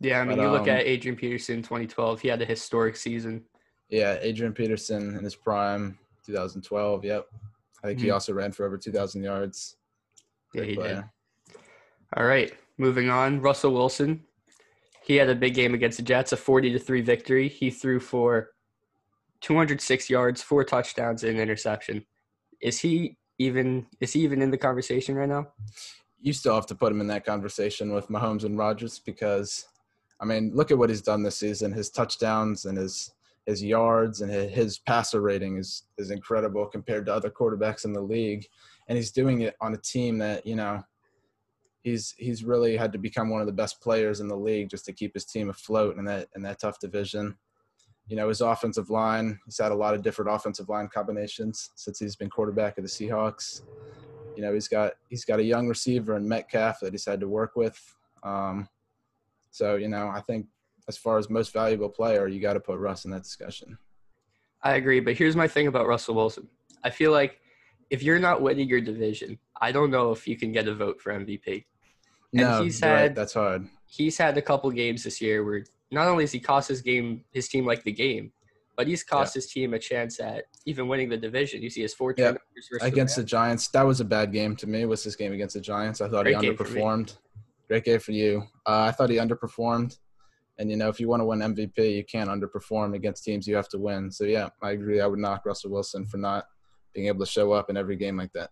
Yeah, 0.00 0.20
I 0.20 0.24
mean, 0.24 0.36
But, 0.36 0.42
you 0.44 0.50
look 0.50 0.62
um, 0.62 0.68
at 0.68 0.86
Adrian 0.86 1.16
Peterson, 1.16 1.62
2012. 1.62 2.20
He 2.20 2.28
had 2.28 2.40
a 2.40 2.44
historic 2.44 2.96
season. 2.96 3.44
Yeah, 3.88 4.18
Adrian 4.20 4.52
Peterson 4.52 5.16
in 5.16 5.24
his 5.24 5.34
prime, 5.34 5.98
2012. 6.24 7.04
Yep. 7.04 7.26
I 7.82 7.86
think 7.88 8.00
he 8.00 8.06
Mhm. 8.08 8.14
also 8.14 8.32
ran 8.32 8.52
for 8.52 8.64
over 8.66 8.76
2,000 8.78 9.22
yards. 9.22 9.76
Yeah, 10.54 10.60
Great 10.62 10.70
he 10.70 10.76
did. 10.76 11.04
All 12.16 12.24
right, 12.24 12.52
moving 12.78 13.10
on. 13.10 13.40
Russell 13.40 13.72
Wilson. 13.72 14.24
He 15.02 15.16
had 15.16 15.28
a 15.30 15.34
big 15.34 15.54
game 15.54 15.74
against 15.74 15.96
the 15.96 16.02
Jets, 16.02 16.32
a 16.32 16.36
40 16.36 16.70
to 16.72 16.78
3 16.78 17.00
victory. 17.00 17.48
He 17.48 17.70
threw 17.70 17.98
for 17.98 18.50
206 19.40 20.10
yards, 20.10 20.42
four 20.42 20.64
touchdowns, 20.64 21.22
and 21.24 21.36
an 21.36 21.40
interception. 21.42 22.04
Is 22.60 22.80
he 22.80 23.16
even 23.38 23.86
is 24.00 24.12
he 24.12 24.20
even 24.20 24.42
in 24.42 24.50
the 24.50 24.58
conversation 24.58 25.14
right 25.14 25.28
now? 25.28 25.52
You 26.20 26.32
still 26.32 26.54
have 26.54 26.66
to 26.66 26.74
put 26.74 26.92
him 26.92 27.00
in 27.00 27.06
that 27.08 27.24
conversation 27.24 27.92
with 27.94 28.08
Mahomes 28.08 28.44
and 28.44 28.58
Rodgers 28.58 28.98
because, 28.98 29.66
I 30.20 30.24
mean, 30.24 30.50
look 30.54 30.70
at 30.70 30.78
what 30.78 30.90
he's 30.90 31.02
done 31.02 31.22
this 31.22 31.36
season. 31.36 31.72
His 31.72 31.90
touchdowns 31.90 32.64
and 32.64 32.76
his 32.76 33.12
his 33.46 33.64
yards 33.64 34.20
and 34.20 34.30
his, 34.30 34.78
passer 34.78 35.22
rating 35.22 35.56
is 35.56 35.84
is 35.96 36.10
incredible 36.10 36.66
compared 36.66 37.06
to 37.06 37.14
other 37.14 37.30
quarterbacks 37.30 37.84
in 37.84 37.92
the 37.92 38.00
league, 38.00 38.46
and 38.88 38.96
he's 38.96 39.10
doing 39.10 39.40
it 39.40 39.56
on 39.60 39.74
a 39.74 39.78
team 39.78 40.18
that 40.18 40.46
you 40.46 40.56
know. 40.56 40.82
He's 41.82 42.14
he's 42.18 42.44
really 42.44 42.76
had 42.76 42.92
to 42.92 42.98
become 42.98 43.30
one 43.30 43.40
of 43.40 43.46
the 43.46 43.52
best 43.52 43.80
players 43.80 44.20
in 44.20 44.28
the 44.28 44.36
league 44.36 44.68
just 44.68 44.84
to 44.86 44.92
keep 44.92 45.14
his 45.14 45.24
team 45.24 45.48
afloat 45.48 45.96
in 45.96 46.04
that 46.06 46.28
in 46.34 46.42
that 46.42 46.58
tough 46.58 46.78
division. 46.80 47.38
you 48.08 48.16
know, 48.16 48.28
his 48.28 48.40
offensive 48.40 48.90
line, 48.90 49.38
he's 49.44 49.58
had 49.58 49.70
a 49.70 49.74
lot 49.74 49.94
of 49.94 50.02
different 50.02 50.30
offensive 50.30 50.68
line 50.68 50.88
combinations 50.92 51.70
since 51.76 51.98
he's 51.98 52.16
been 52.16 52.30
quarterback 52.30 52.78
of 52.78 52.84
the 52.84 52.88
Seahawks. 52.88 53.62
You 54.34 54.42
know, 54.42 54.54
he's 54.54 54.68
got 54.68 54.94
he's 55.08 55.24
got 55.24 55.40
a 55.40 55.44
young 55.44 55.68
receiver 55.68 56.16
in 56.16 56.26
Metcalf 56.26 56.80
that 56.80 56.92
he's 56.92 57.04
had 57.04 57.20
to 57.20 57.28
work 57.28 57.54
with. 57.54 57.78
Um, 58.22 58.68
so, 59.58 59.74
you 59.74 59.88
know, 59.88 60.06
I 60.08 60.20
think 60.20 60.46
as 60.86 60.96
far 60.96 61.18
as 61.18 61.28
most 61.28 61.52
valuable 61.52 61.88
player, 61.88 62.28
you 62.28 62.40
got 62.40 62.52
to 62.52 62.60
put 62.60 62.78
Russ 62.78 63.04
in 63.04 63.10
that 63.10 63.24
discussion. 63.24 63.76
I 64.62 64.76
agree, 64.76 65.00
but 65.00 65.16
here's 65.16 65.34
my 65.34 65.48
thing 65.48 65.66
about 65.66 65.88
Russell 65.88 66.14
Wilson. 66.14 66.46
I 66.84 66.90
feel 66.90 67.10
like 67.10 67.40
if 67.90 68.00
you're 68.04 68.20
not 68.20 68.40
winning 68.40 68.68
your 68.68 68.80
division, 68.80 69.36
I 69.60 69.72
don't 69.72 69.90
know 69.90 70.12
if 70.12 70.28
you 70.28 70.36
can 70.36 70.52
get 70.52 70.68
a 70.68 70.74
vote 70.74 71.00
for 71.00 71.12
MVP. 71.12 71.64
And 72.32 72.42
no, 72.42 72.62
he's 72.62 72.80
you're 72.80 72.90
right, 72.90 73.00
had- 73.00 73.16
that's 73.16 73.34
hard. 73.34 73.66
He's 73.86 74.16
had 74.16 74.36
a 74.38 74.42
couple 74.42 74.70
games 74.70 75.02
this 75.02 75.20
year 75.20 75.44
where 75.44 75.64
not 75.90 76.06
only 76.06 76.22
has 76.22 76.30
he 76.32 76.38
cost 76.40 76.68
his 76.68 76.82
game 76.82 77.24
his 77.32 77.48
team 77.48 77.66
like 77.66 77.82
the 77.82 77.92
game, 77.92 78.30
but 78.76 78.86
he's 78.86 79.02
cost 79.02 79.34
his 79.34 79.50
team 79.50 79.74
a 79.74 79.78
chance 79.78 80.20
at 80.20 80.44
even 80.66 80.86
winning 80.86 81.08
the 81.08 81.16
division. 81.16 81.62
You 81.62 81.70
see 81.70 81.80
his 81.82 81.94
four 81.94 82.14
Yeah, 82.16 82.34
Against 82.82 83.16
the 83.16 83.22
Rams. 83.22 83.30
Giants, 83.30 83.68
that 83.68 83.84
was 83.84 84.00
a 84.00 84.04
bad 84.04 84.30
game 84.32 84.54
to 84.56 84.66
me. 84.68 84.84
Was 84.84 85.02
his 85.02 85.16
game 85.16 85.32
against 85.32 85.54
the 85.54 85.60
Giants? 85.60 86.00
I 86.00 86.08
thought 86.08 86.24
Great 86.24 86.36
he 86.36 86.42
game 86.42 86.56
for 86.56 86.64
me. 86.64 86.80
underperformed. 86.80 87.16
Great 87.68 87.84
game 87.84 88.00
for 88.00 88.12
you. 88.12 88.42
Uh, 88.66 88.82
I 88.88 88.92
thought 88.92 89.10
he 89.10 89.16
underperformed. 89.16 89.98
And 90.58 90.70
you 90.70 90.76
know, 90.76 90.88
if 90.88 90.98
you 90.98 91.08
want 91.08 91.20
to 91.20 91.24
win 91.24 91.38
MVP, 91.38 91.96
you 91.96 92.04
can't 92.04 92.28
underperform 92.28 92.94
against 92.94 93.22
teams 93.24 93.46
you 93.46 93.54
have 93.54 93.68
to 93.68 93.78
win. 93.78 94.10
So 94.10 94.24
yeah, 94.24 94.48
I 94.62 94.72
agree. 94.72 95.00
I 95.00 95.06
would 95.06 95.18
knock 95.18 95.46
Russell 95.46 95.70
Wilson 95.70 96.06
for 96.06 96.16
not 96.16 96.46
being 96.94 97.06
able 97.06 97.24
to 97.24 97.30
show 97.30 97.52
up 97.52 97.70
in 97.70 97.76
every 97.76 97.96
game 97.96 98.16
like 98.16 98.32
that. 98.32 98.50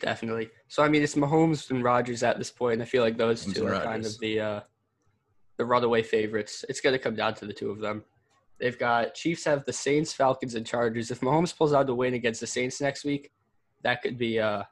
Definitely. 0.00 0.50
So 0.68 0.82
I 0.82 0.88
mean, 0.88 1.02
it's 1.02 1.14
Mahomes 1.14 1.70
and 1.70 1.82
Rodgers 1.82 2.22
at 2.22 2.38
this 2.38 2.50
point. 2.50 2.74
and 2.74 2.82
I 2.82 2.84
feel 2.84 3.02
like 3.02 3.16
those 3.16 3.44
Mahomes 3.44 3.54
two 3.54 3.66
are 3.66 3.82
kind 3.82 4.04
of 4.06 4.18
the 4.20 4.40
uh, 4.40 4.60
the 5.56 5.64
runaway 5.64 6.02
favorites. 6.02 6.64
It's 6.68 6.80
going 6.80 6.92
to 6.92 6.98
come 6.98 7.16
down 7.16 7.34
to 7.34 7.46
the 7.46 7.52
two 7.52 7.70
of 7.70 7.80
them. 7.80 8.04
They've 8.58 8.78
got 8.78 9.14
Chiefs 9.14 9.44
have 9.44 9.64
the 9.64 9.72
Saints, 9.72 10.12
Falcons, 10.12 10.54
and 10.54 10.64
Chargers. 10.64 11.10
If 11.10 11.20
Mahomes 11.20 11.56
pulls 11.56 11.72
out 11.72 11.86
the 11.86 11.94
win 11.94 12.14
against 12.14 12.40
the 12.40 12.46
Saints 12.46 12.80
next 12.80 13.04
week, 13.04 13.32
that 13.82 14.02
could 14.02 14.16
be 14.16 14.38
uh, 14.38 14.62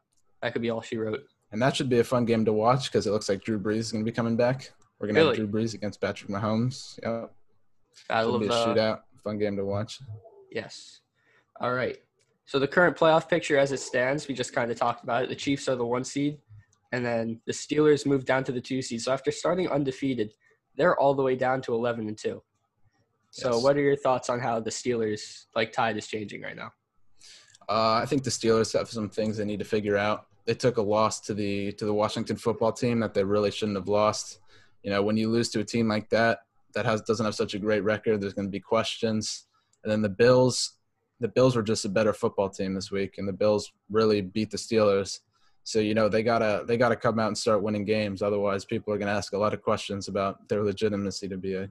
that 0.43 0.53
could 0.53 0.63
be 0.63 0.71
all 0.71 0.81
she 0.81 0.97
wrote. 0.97 1.21
And 1.53 1.61
that 1.61 1.75
should 1.77 1.89
be 1.89 1.99
a 1.99 2.05
fun 2.05 2.25
game 2.25 2.45
to 2.45 2.53
watch 2.53 2.85
because 2.91 3.07
it 3.07 3.11
looks 3.11 3.29
like 3.29 3.43
Drew 3.43 3.59
Brees 3.59 3.77
is 3.79 3.93
going 3.93 4.05
to 4.05 4.11
be 4.11 4.15
coming 4.15 4.37
back. 4.37 4.71
We're 4.99 5.09
going 5.09 5.17
to 5.17 5.21
Really? 5.23 5.39
have 5.39 5.51
Drew 5.51 5.61
Brees 5.63 5.75
against 5.75 6.01
Patrick 6.01 6.31
Mahomes. 6.31 6.99
Yeah, 7.03 7.27
Battle 8.09 8.33
should 8.41 8.49
be 8.49 8.55
a 8.55 8.57
uh, 8.57 8.67
shootout. 8.75 9.01
Fun 9.25 9.39
game 9.39 9.57
to 9.57 9.65
watch. 9.65 9.99
Yes. 10.53 11.01
All 11.61 11.73
right. 11.75 11.99
So 12.47 12.59
the 12.59 12.69
current 12.69 12.97
playoff 12.97 13.29
picture 13.29 13.59
as 13.59 13.73
it 13.73 13.81
stands, 13.81 14.27
we 14.29 14.35
just 14.35 14.53
kind 14.53 14.71
of 14.71 14.77
talked 14.79 15.03
about 15.05 15.23
it. 15.25 15.29
The 15.29 15.37
Chiefs 15.37 15.69
are 15.69 15.77
the 15.77 15.87
one 15.87 16.05
seed, 16.05 16.39
and 16.93 17.05
then 17.05 17.41
the 17.47 17.53
Steelers 17.53 18.07
moved 18.07 18.27
down 18.27 18.45
to 18.45 18.53
the 18.53 18.61
two 18.61 18.83
seed. 18.83 19.01
So 19.03 19.13
after 19.13 19.31
starting 19.31 19.69
undefeated, 19.69 20.33
they're 20.77 20.99
all 20.99 21.15
the 21.15 21.23
way 21.23 21.37
down 21.37 21.61
to 21.63 21.75
eleven 21.75 22.09
and 22.09 22.17
two. 22.19 22.43
So 23.31 23.55
Yes. 23.55 23.63
what 23.63 23.77
are 23.77 23.81
your 23.81 23.97
thoughts 23.97 24.29
on 24.31 24.41
how 24.41 24.59
the 24.61 24.71
Steelers 24.71 25.45
like 25.55 25.73
tide 25.73 25.97
is 25.97 26.07
changing 26.07 26.43
right 26.43 26.57
now? 26.57 26.73
Uh, 27.69 28.01
I 28.03 28.07
think 28.07 28.25
the 28.25 28.31
Steelers 28.31 28.77
have 28.77 28.89
some 28.89 29.09
things 29.09 29.37
they 29.37 29.45
need 29.45 29.61
to 29.61 29.65
figure 29.65 29.97
out. 29.97 30.27
They 30.51 30.55
took 30.57 30.79
a 30.79 30.83
loss 30.83 31.21
to 31.21 31.33
the 31.33 31.71
to 31.71 31.85
the 31.85 31.95
Washington 31.95 32.35
football 32.35 32.73
team 32.73 32.99
that 32.99 33.15
they 33.15 33.23
really 33.23 33.53
shouldn't 33.53 33.79
have 33.79 33.87
lost. 33.87 34.41
You 34.83 34.91
know, 34.91 35.01
when 35.01 35.17
you 35.17 35.31
lose 35.31 35.49
to 35.51 35.61
a 35.61 35.65
team 35.65 35.87
like 35.87 36.11
that 36.11 36.41
that 36.75 36.85
has 36.85 37.03
doesn't 37.03 37.25
have 37.25 37.37
such 37.37 37.55
a 37.55 37.59
great 37.61 37.85
record, 37.85 38.21
there's 38.21 38.35
going 38.35 38.49
to 38.49 38.51
be 38.51 38.59
questions. 38.59 39.47
And 39.85 39.93
then 39.93 40.03
the 40.03 40.09
Bills, 40.09 40.73
the 41.21 41.29
Bills 41.29 41.55
were 41.55 41.63
just 41.63 41.85
a 41.85 41.89
better 41.89 42.13
football 42.13 42.49
team 42.49 42.75
this 42.75 42.91
week, 42.91 43.15
and 43.19 43.29
the 43.29 43.33
Bills 43.33 43.71
really 43.91 44.23
beat 44.23 44.51
the 44.51 44.57
Steelers. 44.57 45.21
So 45.63 45.79
you 45.79 45.95
know 45.95 46.09
they 46.09 46.25
gotta 46.25 46.65
they 46.67 46.77
gotta 46.77 46.97
come 46.97 47.21
out 47.21 47.29
and 47.29 47.39
start 47.39 47.63
winning 47.63 47.85
games. 47.85 48.21
Otherwise, 48.21 48.65
people 48.65 48.93
are 48.93 48.99
going 48.99 49.07
to 49.07 49.19
ask 49.21 49.33
a 49.35 49.39
lot 49.39 49.55
of 49.55 49.63
questions 49.63 50.09
about 50.09 50.49
their 50.49 50.65
legitimacy 50.65 51.29
to 51.29 51.37
be 51.37 51.55
a 51.55 51.71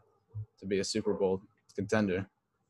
to 0.60 0.66
be 0.66 0.80
a 0.80 0.86
Super 0.86 1.14
Bowl 1.16 1.42
contender. 1.76 2.30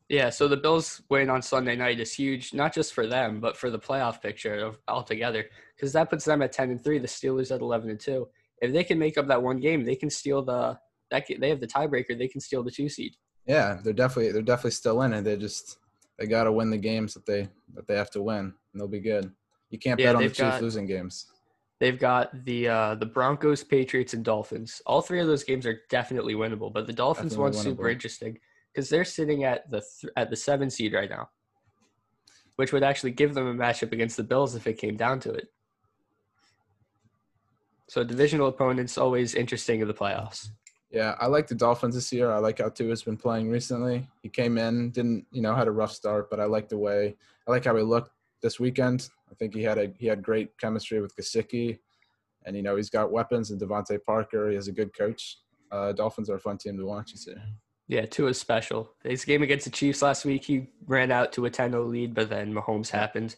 Yeah, 0.10 0.32
so 0.32 0.48
the 0.48 0.58
Bills 0.58 1.04
win 1.10 1.30
on 1.30 1.44
Sunday 1.44 1.76
night 1.76 2.00
is 2.00 2.12
huge, 2.12 2.52
not 2.52 2.74
just 2.74 2.94
for 2.94 3.06
them, 3.06 3.40
but 3.40 3.56
for 3.56 3.70
the 3.70 3.78
playoff 3.78 4.22
picture 4.22 4.56
of 4.56 4.80
altogether, 4.88 5.46
because 5.76 5.94
that 5.94 6.10
puts 6.10 6.26
them 6.26 6.42
at 6.42 6.52
ten 6.52 6.72
and 6.72 6.84
three. 6.84 6.98
The 6.98 7.08
Steelers 7.08 7.54
at 7.54 7.62
eleven 7.62 7.92
and 7.92 8.00
two. 8.00 8.28
If 8.60 8.74
they 8.74 8.84
can 8.84 8.98
make 8.98 9.20
up 9.20 9.28
that 9.28 9.42
one 9.42 9.60
game, 9.60 9.86
they 9.86 9.96
can 9.96 10.10
steal 10.10 10.42
the 10.42 10.80
that 11.12 11.26
they 11.40 11.50
have 11.50 11.60
the 11.60 11.68
tiebreaker. 11.68 12.18
They 12.18 12.28
can 12.28 12.42
steal 12.42 12.64
the 12.64 12.72
two 12.72 12.90
seed. 12.90 13.16
Yeah, 13.46 13.80
they're 13.84 13.94
definitely 13.94 14.32
they're 14.32 14.42
definitely 14.42 14.72
still 14.72 15.04
in 15.04 15.14
it. 15.14 15.22
They 15.22 15.38
just 15.38 15.78
they 16.18 16.26
got 16.26 16.46
to 16.46 16.52
win 16.52 16.72
the 16.72 16.78
games 16.78 17.14
that 17.14 17.28
they 17.28 17.48
that 17.76 17.88
they 17.88 17.96
have 17.96 18.10
to 18.12 18.24
win, 18.24 18.46
and 18.74 18.82
they'll 18.82 18.88
be 18.88 19.00
good. 19.00 19.32
You 19.70 19.78
can't 19.78 20.00
Yeah, 20.00 20.08
bet 20.08 20.16
on 20.16 20.24
the 20.24 20.30
Chiefs 20.32 20.60
losing 20.62 20.88
games. 20.88 21.28
They've 21.80 22.00
got 22.00 22.46
the 22.46 22.68
uh, 22.68 22.96
the 22.96 23.06
Broncos, 23.06 23.64
Patriots, 23.64 24.16
and 24.16 24.26
Dolphins. 24.26 24.82
All 24.88 25.04
three 25.04 25.22
of 25.22 25.28
those 25.28 25.44
games 25.44 25.68
are 25.68 25.82
definitely 25.90 26.34
winnable, 26.34 26.74
but 26.74 26.88
the 26.88 26.94
Dolphins 26.94 27.34
Definitely 27.34 27.44
one's 27.44 27.64
super 27.64 27.90
interesting 27.90 28.40
because 28.80 28.90
they're 28.90 29.04
sitting 29.04 29.44
at 29.44 29.70
the 29.70 29.82
th- 29.82 30.14
at 30.16 30.30
the 30.30 30.38
seven 30.38 30.70
seed 30.70 30.94
right 30.94 31.10
now, 31.10 31.30
which 32.56 32.72
would 32.72 32.82
actually 32.82 33.12
give 33.12 33.34
them 33.34 33.46
a 33.46 33.54
matchup 33.54 33.92
against 33.92 34.16
the 34.16 34.24
Bills 34.24 34.56
if 34.56 34.68
it 34.68 34.78
came 34.78 34.96
down 34.96 35.20
to 35.20 35.32
it. 35.34 35.50
So 37.90 38.06
divisional 38.06 38.48
opponents 38.48 38.98
always 38.98 39.36
interesting 39.36 39.82
in 39.82 39.88
the 39.90 39.94
playoffs. 39.94 40.48
Yeah, 40.92 41.16
I 41.20 41.28
like 41.28 41.48
the 41.48 41.56
Dolphins 41.56 41.96
this 41.96 42.14
year. 42.14 42.32
I 42.32 42.38
like 42.38 42.60
how 42.60 42.70
Tua's 42.70 43.04
been 43.04 43.18
playing 43.18 43.50
recently. 43.50 44.08
He 44.24 44.30
came 44.30 44.58
in, 44.58 44.92
didn't 44.92 45.26
you 45.34 45.42
know, 45.42 45.54
had 45.54 45.68
a 45.68 45.72
rough 45.72 45.92
start, 45.92 46.30
but 46.30 46.40
I 46.40 46.46
like 46.46 46.70
the 46.70 46.78
way 46.78 47.18
I 47.46 47.52
like 47.52 47.66
how 47.66 47.76
he 47.76 47.84
looked 47.84 48.12
this 48.42 48.62
weekend. 48.62 49.10
I 49.30 49.36
think 49.36 49.54
he 49.54 49.62
had 49.62 49.78
a 49.78 49.92
he 50.00 50.08
had 50.08 50.24
great 50.24 50.58
chemistry 50.58 51.02
with 51.02 51.18
Gesicki, 51.18 51.80
and 52.46 52.56
you 52.56 52.64
know 52.64 52.78
he's 52.78 52.90
got 52.90 53.12
weapons 53.12 53.52
and 53.52 53.60
DeVante 53.60 54.02
Parker. 54.06 54.48
He 54.48 54.56
has 54.56 54.70
a 54.70 54.72
good 54.80 54.98
coach. 54.98 55.40
Uh, 55.70 55.92
Dolphins 55.92 56.30
are 56.30 56.36
a 56.36 56.40
fun 56.40 56.58
team 56.58 56.78
to 56.78 56.86
watch 56.86 57.12
this 57.12 57.28
year. 57.28 57.44
Yeah, 57.90 58.06
Tua's 58.06 58.40
special. 58.40 58.94
His 59.04 59.26
game 59.26 59.42
against 59.42 59.66
the 59.66 59.72
Chiefs 59.72 60.04
last 60.04 60.24
week, 60.24 60.46
he 60.46 60.68
ran 60.86 61.12
out 61.12 61.34
to 61.34 61.48
a 61.48 61.50
10-0 61.50 61.90
lead, 61.90 62.14
but 62.14 62.30
then 62.30 62.54
Mahomes 62.54 62.90
happened, 62.90 63.36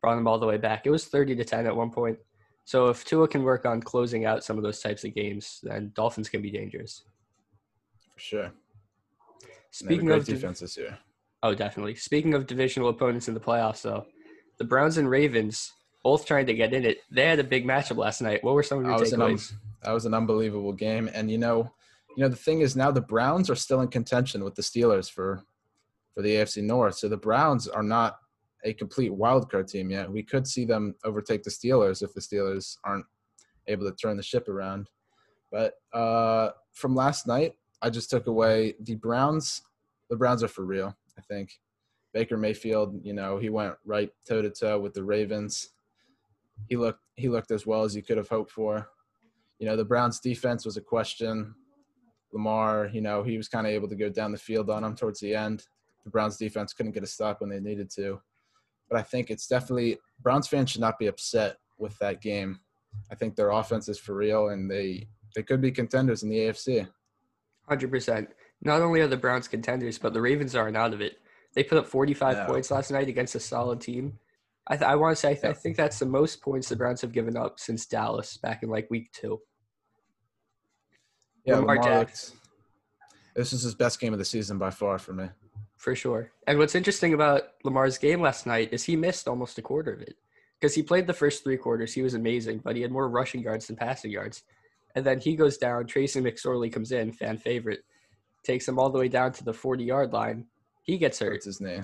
brought 0.00 0.16
him 0.16 0.28
all 0.28 0.38
the 0.38 0.46
way 0.46 0.56
back. 0.56 0.86
It 0.86 0.90
was 0.90 1.06
30 1.06 1.34
to 1.34 1.44
10 1.44 1.66
at 1.66 1.74
one 1.74 1.90
point. 1.90 2.16
So 2.64 2.88
if 2.90 3.04
Tua 3.04 3.26
can 3.26 3.42
work 3.42 3.66
on 3.66 3.82
closing 3.82 4.24
out 4.24 4.44
some 4.44 4.56
of 4.56 4.62
those 4.62 4.80
types 4.80 5.02
of 5.04 5.14
games, 5.14 5.58
then 5.64 5.90
Dolphins 5.96 6.28
can 6.28 6.40
be 6.42 6.50
dangerous. 6.52 7.02
For 8.14 8.20
sure. 8.20 8.44
And 8.44 8.52
they 9.42 9.48
have 9.48 9.58
a 9.70 9.74
Speaking 9.74 10.10
of 10.12 10.24
div- 10.24 10.36
defense 10.36 10.60
this 10.60 10.76
year. 10.76 10.96
oh, 11.42 11.54
definitely. 11.54 11.96
Speaking 11.96 12.34
of 12.34 12.46
divisional 12.46 12.90
opponents 12.90 13.26
in 13.26 13.34
the 13.34 13.40
playoffs, 13.40 13.82
though, 13.82 14.06
the 14.58 14.64
Browns 14.64 14.96
and 14.98 15.10
Ravens 15.10 15.72
both 16.04 16.24
trying 16.24 16.46
to 16.46 16.54
get 16.54 16.72
in 16.72 16.84
it. 16.84 16.98
They 17.10 17.26
had 17.26 17.40
a 17.40 17.44
big 17.44 17.66
matchup 17.66 17.96
last 17.96 18.22
night. 18.22 18.44
What 18.44 18.54
were 18.54 18.62
some 18.62 18.78
of 18.78 18.84
your 18.84 18.92
That 18.94 19.00
was, 19.00 19.12
an 19.12 19.22
um, 19.22 19.30
takeaways? 19.32 19.52
that 19.82 19.90
was 19.92 20.04
an 20.06 20.14
unbelievable 20.14 20.72
game. 20.72 21.10
And 21.12 21.28
you 21.30 21.38
know, 21.38 21.72
you 22.18 22.24
know 22.24 22.28
the 22.28 22.34
thing 22.34 22.62
is 22.62 22.74
now 22.74 22.90
the 22.90 23.00
Browns 23.00 23.48
are 23.48 23.54
still 23.54 23.80
in 23.80 23.86
contention 23.86 24.42
with 24.42 24.56
the 24.56 24.62
Steelers 24.62 25.08
for 25.08 25.44
for 26.12 26.20
the 26.20 26.30
AFC 26.30 26.64
North. 26.64 26.96
So 26.96 27.08
the 27.08 27.16
Browns 27.16 27.68
are 27.68 27.84
not 27.84 28.18
a 28.64 28.72
complete 28.72 29.14
wild 29.14 29.48
card 29.48 29.68
team 29.68 29.88
yet. 29.88 30.10
We 30.10 30.24
could 30.24 30.44
see 30.44 30.64
them 30.64 30.96
overtake 31.04 31.44
the 31.44 31.50
Steelers 31.50 32.02
if 32.02 32.12
the 32.14 32.20
Steelers 32.20 32.76
aren't 32.82 33.06
able 33.68 33.88
to 33.88 33.94
turn 33.94 34.16
the 34.16 34.22
ship 34.24 34.48
around. 34.48 34.90
But 35.52 35.74
uh, 35.92 36.50
from 36.72 36.96
last 36.96 37.28
night, 37.28 37.52
I 37.82 37.88
just 37.88 38.10
took 38.10 38.26
away 38.26 38.74
the 38.80 38.96
Browns. 38.96 39.62
The 40.10 40.16
Browns 40.16 40.42
are 40.42 40.48
for 40.48 40.64
real. 40.64 40.96
I 41.16 41.20
think 41.20 41.52
Baker 42.12 42.36
Mayfield. 42.36 42.98
You 43.04 43.12
know, 43.12 43.38
he 43.38 43.48
went 43.48 43.76
right 43.84 44.10
toe 44.28 44.42
to 44.42 44.50
toe 44.50 44.80
with 44.80 44.92
the 44.92 45.04
Ravens. 45.04 45.68
He 46.68 46.74
looked 46.74 47.04
he 47.14 47.28
looked 47.28 47.52
as 47.52 47.64
well 47.64 47.84
as 47.84 47.94
you 47.94 48.02
could 48.02 48.16
have 48.16 48.28
hoped 48.28 48.50
for 48.50 48.88
you 49.58 49.66
know, 49.66 49.76
the 49.76 49.84
Browns 49.84 50.20
defense 50.20 50.64
was 50.64 50.76
a 50.76 50.80
question. 50.80 51.54
Lamar, 52.32 52.88
you 52.92 53.00
know, 53.00 53.22
he 53.22 53.36
was 53.36 53.48
kind 53.48 53.66
of 53.66 53.72
able 53.72 53.88
to 53.88 53.96
go 53.96 54.08
down 54.08 54.32
the 54.32 54.38
field 54.38 54.70
on 54.70 54.84
him 54.84 54.94
towards 54.94 55.20
the 55.20 55.34
end. 55.34 55.64
The 56.04 56.10
Browns 56.10 56.36
defense 56.36 56.72
couldn't 56.72 56.92
get 56.92 57.02
a 57.02 57.06
stop 57.06 57.40
when 57.40 57.50
they 57.50 57.60
needed 57.60 57.90
to. 57.96 58.20
But 58.90 58.98
I 58.98 59.02
think 59.02 59.30
it's 59.30 59.46
definitely 59.46 59.98
Browns 60.22 60.48
fans 60.48 60.70
should 60.70 60.80
not 60.80 60.98
be 60.98 61.06
upset 61.06 61.56
with 61.78 61.98
that 61.98 62.20
game. 62.22 62.60
I 63.10 63.14
think 63.14 63.36
their 63.36 63.50
offense 63.50 63.88
is 63.88 63.98
for 63.98 64.14
real 64.14 64.48
and 64.48 64.70
they 64.70 65.08
they 65.34 65.42
could 65.42 65.60
be 65.60 65.70
contenders 65.70 66.22
in 66.22 66.30
the 66.30 66.38
AFC. 66.38 66.88
Hundred 67.68 67.90
percent. 67.90 68.30
Not 68.62 68.80
only 68.80 69.00
are 69.00 69.06
the 69.08 69.16
Browns 69.16 69.46
contenders, 69.46 69.98
but 69.98 70.12
the 70.14 70.20
Ravens 70.20 70.54
aren't 70.56 70.76
out 70.76 70.94
of 70.94 71.00
it. 71.00 71.18
They 71.54 71.62
put 71.62 71.78
up 71.78 71.86
45 71.86 72.36
No. 72.36 72.46
points 72.46 72.70
last 72.70 72.90
night 72.90 73.08
against 73.08 73.34
a 73.34 73.40
solid 73.40 73.80
team. 73.80 74.18
I, 74.66 74.76
th- 74.76 74.88
I 74.88 74.96
want 74.96 75.16
to 75.16 75.20
say 75.20 75.30
I, 75.30 75.34
th- 75.34 75.44
I 75.44 75.52
think 75.52 75.76
that's 75.76 75.98
the 75.98 76.06
most 76.06 76.42
points 76.42 76.68
the 76.68 76.76
Browns 76.76 77.00
have 77.02 77.12
given 77.12 77.36
up 77.36 77.58
since 77.60 77.86
Dallas 77.86 78.36
back 78.38 78.62
in 78.62 78.68
like 78.68 78.90
week 78.90 79.10
two. 79.12 79.40
Yeah, 81.48 81.56
Lamar 81.56 81.76
Lamar, 81.76 81.98
looked 82.00 82.32
this 83.38 83.52
is 83.52 83.62
his 83.62 83.74
best 83.74 84.00
game 84.00 84.12
of 84.12 84.18
the 84.18 84.24
season 84.24 84.58
by 84.58 84.68
far 84.68 84.98
for 84.98 85.12
me. 85.12 85.28
For 85.76 85.94
sure. 85.94 86.32
And 86.48 86.58
what's 86.58 86.74
interesting 86.74 87.14
about 87.14 87.42
Lamar's 87.62 87.96
game 87.96 88.20
last 88.20 88.46
night 88.46 88.70
is 88.72 88.82
he 88.82 88.96
missed 88.96 89.28
almost 89.28 89.58
a 89.58 89.62
quarter 89.62 89.92
of 89.92 90.02
it. 90.02 90.16
Because 90.60 90.74
he 90.74 90.82
played 90.82 91.06
the 91.06 91.12
first 91.12 91.44
three 91.44 91.56
quarters, 91.56 91.94
he 91.94 92.02
was 92.02 92.14
amazing, 92.14 92.58
but 92.64 92.74
he 92.74 92.82
had 92.82 92.90
more 92.90 93.08
rushing 93.08 93.40
yards 93.40 93.68
than 93.68 93.76
passing 93.76 94.10
yards. 94.10 94.42
And 94.96 95.06
then 95.06 95.20
he 95.20 95.36
goes 95.36 95.56
down, 95.56 95.86
Tracy 95.86 96.20
McSorley 96.20 96.72
comes 96.72 96.90
in, 96.90 97.12
fan 97.12 97.38
favorite, 97.38 97.84
takes 98.42 98.66
him 98.66 98.76
all 98.76 98.90
the 98.90 98.98
way 98.98 99.06
down 99.06 99.30
to 99.34 99.44
the 99.44 99.54
40 99.54 99.84
yard 99.84 100.12
line. 100.12 100.44
He 100.82 100.98
gets 100.98 101.20
hurt. 101.20 101.34
Hurts 101.34 101.44
his 101.46 101.60
knee. 101.60 101.74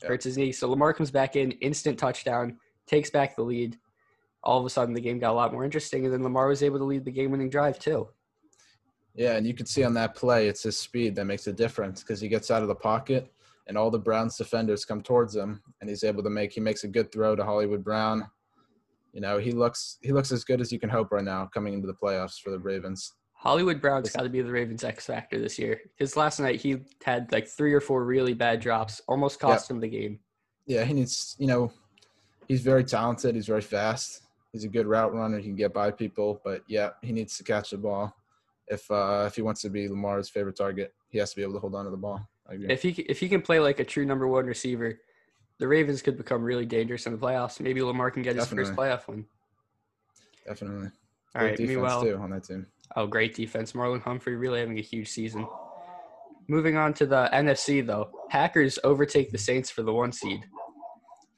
Yeah. 0.00 0.08
hurts 0.08 0.24
his 0.24 0.38
knee. 0.38 0.52
So 0.52 0.70
Lamar 0.70 0.94
comes 0.94 1.10
back 1.10 1.36
in, 1.36 1.50
instant 1.52 1.98
touchdown, 1.98 2.56
takes 2.86 3.10
back 3.10 3.36
the 3.36 3.42
lead. 3.42 3.76
All 4.42 4.58
of 4.58 4.64
a 4.64 4.70
sudden, 4.70 4.94
the 4.94 5.00
game 5.02 5.18
got 5.18 5.32
a 5.32 5.34
lot 5.34 5.52
more 5.52 5.64
interesting, 5.64 6.06
and 6.06 6.14
then 6.14 6.22
Lamar 6.22 6.48
was 6.48 6.62
able 6.62 6.78
to 6.78 6.84
lead 6.84 7.04
the 7.04 7.12
game-winning 7.12 7.50
drive 7.50 7.78
too. 7.78 8.08
Yeah, 9.14 9.36
and 9.36 9.46
you 9.46 9.54
can 9.54 9.66
see 9.66 9.84
on 9.84 9.94
that 9.94 10.14
play, 10.14 10.48
it's 10.48 10.62
his 10.62 10.78
speed 10.78 11.14
that 11.16 11.26
makes 11.26 11.46
a 11.46 11.52
difference 11.52 12.02
because 12.02 12.20
he 12.20 12.28
gets 12.28 12.50
out 12.50 12.62
of 12.62 12.68
the 12.68 12.74
pocket 12.74 13.30
and 13.66 13.76
all 13.76 13.90
the 13.90 13.98
Browns 13.98 14.36
defenders 14.36 14.84
come 14.84 15.02
towards 15.02 15.36
him, 15.36 15.62
and 15.80 15.88
he's 15.88 16.04
able 16.04 16.22
to 16.22 16.30
make 16.30 16.52
he 16.52 16.60
makes 16.60 16.84
a 16.84 16.88
good 16.88 17.12
throw 17.12 17.36
to 17.36 17.44
Hollywood 17.44 17.84
Brown. 17.84 18.28
You 19.12 19.20
know, 19.20 19.38
he 19.38 19.52
looks 19.52 19.98
he 20.02 20.12
looks 20.12 20.32
as 20.32 20.44
good 20.44 20.60
as 20.60 20.72
you 20.72 20.78
can 20.78 20.88
hope 20.88 21.12
right 21.12 21.24
now 21.24 21.46
coming 21.46 21.74
into 21.74 21.86
the 21.86 21.94
playoffs 21.94 22.40
for 22.40 22.50
the 22.50 22.58
Ravens. 22.58 23.14
Hollywood 23.34 23.80
Brown's 23.80 24.10
got 24.10 24.22
to 24.22 24.28
be 24.28 24.40
the 24.40 24.52
Ravens' 24.52 24.84
X 24.84 25.06
factor 25.06 25.40
this 25.40 25.58
year. 25.58 25.80
His 25.96 26.16
last 26.16 26.38
night 26.38 26.60
he 26.60 26.78
had 27.04 27.30
like 27.32 27.48
three 27.48 27.72
or 27.72 27.80
four 27.80 28.04
really 28.04 28.34
bad 28.34 28.60
drops, 28.60 29.00
almost 29.08 29.40
cost 29.40 29.70
him 29.70 29.80
the 29.80 29.88
game. 29.88 30.20
Yeah, 30.66 30.84
he 30.84 30.94
needs 30.94 31.36
you 31.38 31.46
know, 31.46 31.72
he's 32.48 32.62
very 32.62 32.84
talented. 32.84 33.34
He's 33.34 33.46
very 33.46 33.60
fast. 33.60 34.22
He's 34.52 34.64
a 34.64 34.68
good 34.68 34.86
route 34.86 35.14
runner. 35.14 35.38
He 35.38 35.44
can 35.44 35.56
get 35.56 35.72
by 35.72 35.90
people, 35.90 36.40
but 36.44 36.62
yeah, 36.68 36.90
he 37.02 37.12
needs 37.12 37.36
to 37.38 37.44
catch 37.44 37.70
the 37.70 37.78
ball. 37.78 38.14
If 38.72 38.90
uh, 38.90 39.24
if 39.26 39.36
he 39.36 39.42
wants 39.42 39.60
to 39.62 39.70
be 39.70 39.88
Lamar's 39.88 40.28
favorite 40.28 40.56
target, 40.56 40.94
he 41.08 41.18
has 41.18 41.30
to 41.30 41.36
be 41.36 41.42
able 41.42 41.54
to 41.54 41.58
hold 41.60 41.74
on 41.74 41.84
to 41.84 41.90
the 41.90 41.96
ball. 41.96 42.26
I 42.48 42.54
agree. 42.54 42.70
If 42.70 42.82
he 42.82 42.90
if 42.90 43.20
he 43.20 43.28
can 43.28 43.42
play 43.42 43.60
like 43.60 43.80
a 43.80 43.84
true 43.84 44.04
number 44.04 44.26
one 44.26 44.46
receiver, 44.46 44.98
the 45.58 45.68
Ravens 45.68 46.00
could 46.02 46.16
become 46.16 46.42
really 46.42 46.66
dangerous 46.66 47.06
in 47.06 47.12
the 47.12 47.18
playoffs. 47.18 47.60
Maybe 47.60 47.82
Lamar 47.82 48.10
can 48.10 48.22
get 48.22 48.36
his 48.36 48.46
first 48.46 48.72
playoff 48.72 49.06
win. 49.08 49.26
Definitely. 50.46 50.88
All 51.34 51.40
Great 51.40 51.48
right. 51.50 51.56
defense 51.56 51.68
Meanwhile, 51.76 52.02
too 52.02 52.16
on 52.16 52.30
that 52.30 52.44
team. 52.44 52.66
Oh, 52.96 53.06
great 53.06 53.34
defense. 53.34 53.72
Marlon 53.72 54.02
Humphrey 54.02 54.36
really 54.36 54.60
having 54.60 54.78
a 54.78 54.82
huge 54.82 55.08
season. 55.08 55.46
Moving 56.48 56.76
on 56.76 56.92
to 56.94 57.06
the 57.06 57.30
NFC, 57.32 57.86
though. 57.86 58.10
Packers 58.28 58.78
overtake 58.84 59.30
the 59.30 59.38
Saints 59.38 59.70
for 59.70 59.82
the 59.82 59.92
one 59.92 60.12
seed. 60.12 60.44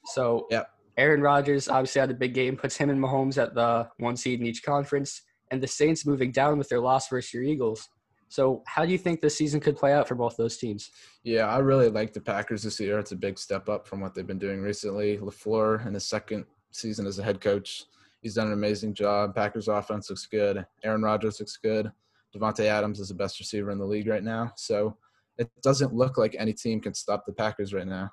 So, 0.07 0.47
Yep. 0.51 0.71
Aaron 0.97 1.21
Rodgers 1.21 1.69
obviously 1.69 2.01
had 2.01 2.11
a 2.11 2.15
big 2.15 2.35
game, 2.35 2.57
puts 2.57 2.77
him 2.77 2.89
and 2.91 3.01
Mahomes 3.01 3.41
at 3.41 3.55
the 3.55 3.89
one 3.99 4.17
seed 4.17 4.41
in 4.41 4.47
each 4.47 4.63
conference, 4.63 5.23
and 5.51 5.63
the 5.63 5.67
Saints 5.67 6.07
moving 6.07 6.33
down 6.33 6.59
with 6.59 6.69
their 6.69 6.81
loss 6.81 7.09
versus 7.09 7.33
your 7.33 7.43
Eagles. 7.43 7.89
So, 8.29 8.63
how 8.67 8.85
do 8.85 8.93
you 8.93 8.99
think 8.99 9.21
this 9.21 9.37
season 9.37 9.61
could 9.61 9.77
play 9.77 9.93
out 9.93 10.09
for 10.09 10.15
both 10.15 10.37
those 10.37 10.57
teams? 10.57 10.91
Yeah, 11.23 11.47
I 11.47 11.59
really 11.59 11.89
like 11.89 12.13
the 12.13 12.21
Packers 12.21 12.63
this 12.63 12.81
year. 12.81 12.99
It's 12.99 13.13
a 13.13 13.17
big 13.17 13.39
step 13.39 13.69
up 13.69 13.87
from 13.87 14.01
what 14.01 14.15
they've 14.15 14.27
been 14.27 14.39
doing 14.39 14.61
recently. 14.61 15.19
LaFleur 15.19 15.87
in 15.87 15.95
his 15.95 16.07
second 16.07 16.45
season 16.73 17.07
as 17.07 17.19
a 17.19 17.23
head 17.23 17.41
coach, 17.41 17.85
he's 18.23 18.35
done 18.35 18.49
an 18.49 18.55
amazing 18.55 18.95
job. 18.95 19.35
Packers 19.35 19.69
offense 19.69 20.11
looks 20.11 20.27
good. 20.27 20.67
Aaron 20.83 21.03
Rodgers 21.03 21.39
looks 21.39 21.57
good. 21.57 21.93
Davante 22.35 22.65
Adams 22.65 22.99
is 22.99 23.09
the 23.09 23.15
best 23.15 23.39
receiver 23.39 23.71
in 23.71 23.79
the 23.79 23.85
league 23.85 24.09
right 24.09 24.25
now. 24.25 24.53
So 24.57 24.97
it 25.39 25.51
doesn't 25.63 25.95
look 25.95 26.19
like 26.19 26.35
any 26.39 26.53
team 26.53 26.81
can 26.81 26.95
stop 26.95 27.25
the 27.27 27.33
Packers 27.33 27.73
right 27.73 27.87
now. 27.87 28.11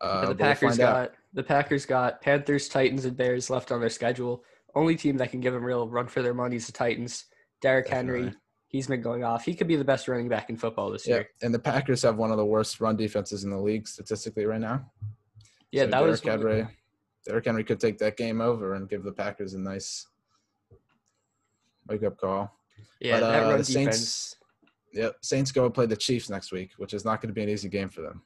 Uh, 0.00 0.20
the 0.20 0.26
we'll 0.28 0.36
Packers 0.36 0.80
out. 0.80 0.94
got 0.94 1.12
the 1.32 1.42
Packers 1.42 1.86
got 1.86 2.20
Panthers, 2.20 2.68
Titans, 2.68 3.04
and 3.04 3.16
Bears 3.16 3.50
left 3.50 3.72
on 3.72 3.80
their 3.80 3.90
schedule. 3.90 4.42
Only 4.76 4.94
team 4.94 5.16
that 5.16 5.30
can 5.30 5.40
give 5.40 5.54
them 5.54 5.64
real 5.64 5.88
run 5.88 6.06
for 6.06 6.20
their 6.20 6.34
money 6.34 6.56
is 6.56 6.66
the 6.66 6.72
Titans. 6.72 7.24
Derrick 7.62 7.88
Henry, 7.88 8.30
he's 8.68 8.86
been 8.86 9.00
going 9.00 9.24
off. 9.24 9.42
He 9.42 9.54
could 9.54 9.66
be 9.66 9.74
the 9.76 9.84
best 9.84 10.06
running 10.06 10.28
back 10.28 10.50
in 10.50 10.56
football 10.58 10.90
this 10.90 11.06
Yeah, 11.08 11.14
year. 11.16 11.28
and 11.42 11.52
the 11.52 11.58
Packers 11.58 12.02
have 12.02 12.16
one 12.18 12.30
of 12.30 12.36
the 12.36 12.44
worst 12.44 12.78
run 12.78 12.94
defenses 12.94 13.42
in 13.44 13.50
the 13.50 13.58
league 13.58 13.88
statistically 13.88 14.44
right 14.44 14.60
now. 14.60 14.92
Yeah, 15.72 15.84
So 15.84 15.90
that 15.92 16.02
was 16.02 16.20
Derrick 16.20 16.40
of- 16.42 16.50
Henry, 16.50 16.68
Derrick 17.24 17.44
Henry 17.46 17.64
could 17.64 17.80
take 17.80 17.96
that 17.98 18.18
game 18.18 18.42
over 18.42 18.74
and 18.74 18.86
give 18.88 19.02
the 19.02 19.12
Packers 19.12 19.54
a 19.54 19.58
nice 19.58 20.06
wake 21.88 22.02
up 22.04 22.18
call. 22.18 22.54
Yeah, 23.00 23.20
But, 23.20 23.30
that 23.32 23.42
uh, 23.44 23.48
run 23.48 23.58
the 23.58 23.64
defense. 23.64 23.96
Saints- 23.98 24.32
Yep, 24.92 25.16
Saints 25.20 25.52
go 25.52 25.66
and 25.66 25.74
play 25.74 25.84
the 25.84 25.96
Chiefs 25.96 26.30
next 26.30 26.52
week, 26.52 26.70
which 26.78 26.94
is 26.94 27.04
not 27.04 27.20
going 27.20 27.28
to 27.28 27.34
be 27.34 27.42
an 27.42 27.50
easy 27.50 27.68
game 27.68 27.88
for 27.90 28.00
them. 28.00 28.22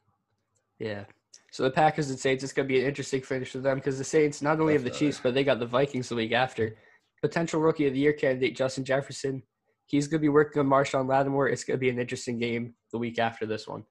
Yeah. 0.79 1.05
So 1.53 1.65
the 1.65 1.71
Packers 1.71 2.11
and 2.11 2.19
Saints, 2.19 2.45
it's 2.45 2.53
going 2.53 2.69
to 2.69 2.73
be 2.73 2.81
an 2.81 2.87
interesting 2.87 3.23
finish 3.23 3.51
for 3.51 3.59
them 3.59 3.77
because 3.77 3.99
the 3.99 4.05
Saints 4.05 4.41
not 4.41 4.61
only 4.61 4.75
have 4.75 4.85
the 4.85 4.91
Chiefs, 4.91 5.21
but 5.23 5.35
they 5.35 5.43
got 5.43 5.59
the 5.59 5.67
Vikings 5.67 6.09
the 6.09 6.15
week 6.15 6.33
after. 6.33 6.77
Potential 7.23 7.61
Rookie 7.61 7.87
of 7.87 7.93
the 7.93 7.99
Year 7.99 8.13
candidate 8.13 8.57
Justin 8.57 8.85
Jefferson, 8.85 9.43
he's 9.87 10.07
going 10.07 10.21
to 10.21 10.23
be 10.23 10.29
working 10.29 10.61
on 10.61 10.69
Marshon 10.69 11.09
Lattimore. 11.09 11.49
It's 11.49 11.65
going 11.65 11.77
to 11.77 11.81
be 11.81 11.91
an 11.91 11.99
interesting 11.99 12.39
game 12.39 12.75
the 12.93 12.99
week 12.99 13.19
after 13.19 13.47
this 13.47 13.67
one. 13.67 13.85